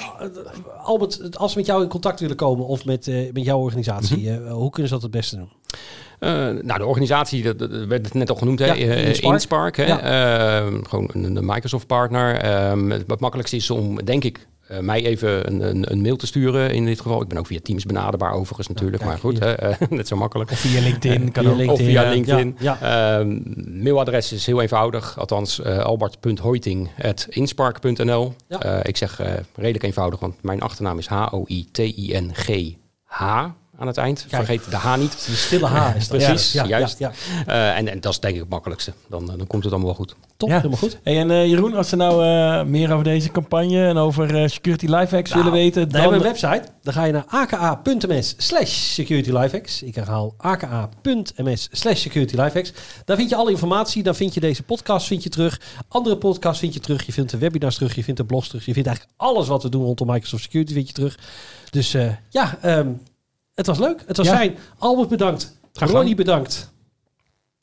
Albert, 0.84 1.38
als 1.38 1.52
ze 1.52 1.58
met 1.58 1.66
jou 1.66 1.82
in 1.82 1.88
contact 1.88 2.20
willen 2.20 2.36
komen 2.36 2.66
of 2.66 2.84
met, 2.84 3.08
eh, 3.08 3.32
met 3.32 3.44
jouw 3.44 3.58
organisatie, 3.58 4.30
Mhm. 4.30 4.50
hoe 4.50 4.70
kunnen 4.70 4.88
ze 4.88 4.94
dat 4.94 5.02
het 5.02 5.12
beste 5.12 5.36
doen? 5.36 5.48
Eh, 6.18 6.30
nou, 6.62 6.78
de 6.78 6.86
organisatie, 6.86 7.42
dat, 7.42 7.58
dat 7.58 7.70
werd 7.70 8.04
het 8.04 8.14
net 8.14 8.30
al 8.30 8.36
genoemd, 8.36 8.58
hè? 8.58 8.66
Ja, 8.66 8.74
eh, 8.74 9.06
Inspark. 9.06 9.32
Inspark. 9.32 9.76
hè? 9.76 9.84
Ehm, 9.84 10.82
gewoon 10.84 11.10
een, 11.12 11.36
een 11.36 11.46
Microsoft-partner. 11.46 12.36
Ehm, 12.36 12.90
het 12.90 13.04
wat 13.06 13.20
makkelijkste 13.20 13.56
is 13.56 13.70
om, 13.70 14.04
denk 14.04 14.24
ik, 14.24 14.46
eh, 14.68 14.78
mij 14.78 15.04
even 15.04 15.52
een, 15.52 15.60
een, 15.60 15.92
een 15.92 16.00
mail 16.00 16.16
te 16.16 16.26
sturen 16.26 16.74
in 16.74 16.84
dit 16.84 17.00
geval. 17.00 17.22
Ik 17.22 17.28
ben 17.28 17.38
ook 17.38 17.46
via 17.46 17.58
Teams 17.62 17.84
benaderbaar 17.84 18.32
overigens 18.32 18.68
natuurlijk, 18.68 19.04
maar 19.04 19.18
goed, 19.18 19.38
hè, 19.38 19.54
net 19.90 20.08
zo 20.08 20.16
makkelijk. 20.16 20.50
Of 20.50 20.58
via 20.58 20.80
LinkedIn. 20.80 21.32
kan 21.32 21.42
via 21.42 21.52
ook. 21.52 21.58
LinkedIn. 21.58 21.86
Of 21.86 21.92
via 21.92 22.10
LinkedIn. 22.10 22.56
ja, 22.58 22.78
Ehm, 22.80 23.38
mailadres 23.82 24.32
is 24.32 24.46
heel 24.46 24.60
eenvoudig, 24.60 25.18
althans 25.18 25.62
albert.hoiting.inspark.nl. 25.64 28.34
Ik 28.82 28.96
zeg 28.96 29.20
redelijk 29.54 29.84
eenvoudig, 29.84 30.20
want 30.20 30.42
mijn 30.42 30.60
achternaam 30.60 30.98
is 30.98 31.06
H-O-I-T-I-N-G-H 31.06 33.22
aan 33.78 33.86
het 33.86 33.96
eind. 33.96 34.26
Kijk. 34.28 34.44
Vergeet 34.44 34.70
de 34.70 34.76
H 34.76 34.96
niet. 34.96 35.26
De 35.26 35.32
stille 35.36 35.66
H 35.66 35.96
is 35.96 36.08
dat. 36.08 36.18
Precies, 36.22 36.52
ja, 36.52 36.62
ja, 36.62 36.78
juist. 36.78 36.98
Ja, 36.98 37.12
ja. 37.46 37.70
Eh, 37.72 37.78
en, 37.78 37.88
en 37.88 38.00
dat 38.00 38.12
is 38.12 38.20
denk 38.20 38.34
ik 38.34 38.40
het 38.40 38.48
makkelijkste. 38.48 38.92
Dan, 39.08 39.30
eh, 39.30 39.36
dan 39.38 39.46
komt 39.46 39.62
het 39.64 39.72
allemaal 39.72 39.90
wel 39.90 39.98
goed. 40.06 40.14
Top, 40.36 40.48
Ja. 40.48 40.56
helemaal 40.56 40.78
goed. 40.78 40.98
Hey, 41.02 41.18
en 41.18 41.30
eh, 41.30 41.46
Jeroen, 41.46 41.74
als 41.74 41.88
ze 41.88 41.96
nou 41.96 42.24
eh, 42.24 42.64
meer 42.64 42.92
over 42.92 43.04
deze 43.04 43.30
campagne 43.30 43.86
en 43.86 43.96
over 43.96 44.42
eh, 44.42 44.48
security 44.48 44.86
lifehacks 44.86 45.34
willen 45.34 45.52
weten, 45.52 45.80
Dan 45.82 45.90
dan... 45.90 46.00
hebben 46.00 46.18
we 46.20 46.26
een 46.26 46.32
website. 46.32 46.62
Dan 46.82 46.92
ga 46.92 47.04
je 47.04 47.12
naar 47.12 47.24
aka.ms 47.26 48.34
slash 48.36 48.70
securitylifehacks. 48.72 49.82
Ik 49.82 49.94
herhaal 49.94 50.34
aka.ms 50.36 51.68
slash 51.72 52.00
securitylifehacks. 52.00 52.72
Daar 53.04 53.16
vind 53.16 53.30
je 53.30 53.36
alle 53.36 53.50
informatie. 53.50 54.02
Dan 54.02 54.14
vind 54.14 54.34
je 54.34 54.40
deze 54.40 54.62
podcast 54.62 55.06
vind 55.06 55.22
je 55.22 55.28
terug. 55.28 55.60
Andere 55.88 56.16
podcasts 56.16 56.60
vind 56.60 56.74
je 56.74 56.80
terug. 56.80 57.06
Je 57.06 57.12
vindt 57.12 57.30
de 57.30 57.38
webinars 57.38 57.74
terug. 57.74 57.94
Je 57.94 58.04
vindt 58.04 58.20
de 58.20 58.26
blogs 58.26 58.48
terug. 58.48 58.64
Je 58.64 58.72
vindt 58.72 58.88
eigenlijk 58.88 59.18
alles 59.18 59.48
wat 59.48 59.62
we 59.62 59.68
doen 59.68 59.84
rondom 59.84 60.06
Microsoft 60.06 60.42
Security 60.42 60.72
vind 60.72 60.86
je 60.86 60.92
terug. 60.94 61.18
Dus 61.70 61.94
eh, 61.94 62.06
ja, 62.28 62.58
ehm, 62.62 62.88
het 63.58 63.66
was 63.66 63.78
leuk. 63.78 64.02
Het 64.06 64.16
was 64.16 64.26
Ja. 64.26 64.34
fijn. 64.36 64.58
Albert 64.78 65.08
bedankt. 65.08 65.56
gedaan. 65.72 65.94
Ronnie 65.94 66.14
bedankt. 66.14 66.72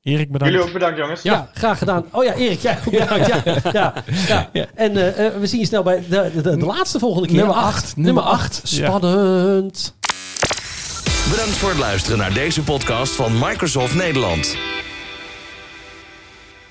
Erik, 0.01 0.31
bedankt. 0.31 0.53
Jullie 0.53 0.67
ook 0.67 0.73
bedankt, 0.73 0.97
jongens. 0.97 1.21
Ja. 1.21 1.49
graag 1.53 1.77
gedaan. 1.77 2.05
Oh 2.11 2.23
ja, 2.23 2.33
Erik, 2.33 2.59
jij 2.59 2.77
ook 2.85 2.91
bedankt. 2.91 3.27
Ja, 3.27 3.41
ja, 3.73 3.93
ja. 4.27 4.49
Ja. 4.53 4.65
En 4.75 4.97
eh, 4.97 5.25
eh, 5.25 5.33
we 5.39 5.47
zien 5.47 5.59
je 5.59 5.65
snel 5.65 5.83
bij 5.83 6.03
de, 6.09 6.31
de, 6.33 6.41
de, 6.41 6.57
de 6.57 6.65
laatste 6.65 6.99
volgende 6.99 7.27
keer. 7.27 7.37
Nummer 7.37 7.55
Acht. 7.55 7.67
acht. 7.83 7.95
Nummer 7.95 8.13
Nummer 8.13 8.23
8. 8.33 8.41
acht. 8.63 8.69
Ja. 8.69 8.85
Spannend. 8.85 9.95
Bedankt 11.29 11.51
voor 11.57 11.69
het 11.69 11.77
luisteren 11.79 12.17
naar 12.17 12.33
deze 12.33 12.61
podcast 12.63 13.13
van 13.13 13.31
Microsoft 13.39 13.95
Nederland. 13.95 14.55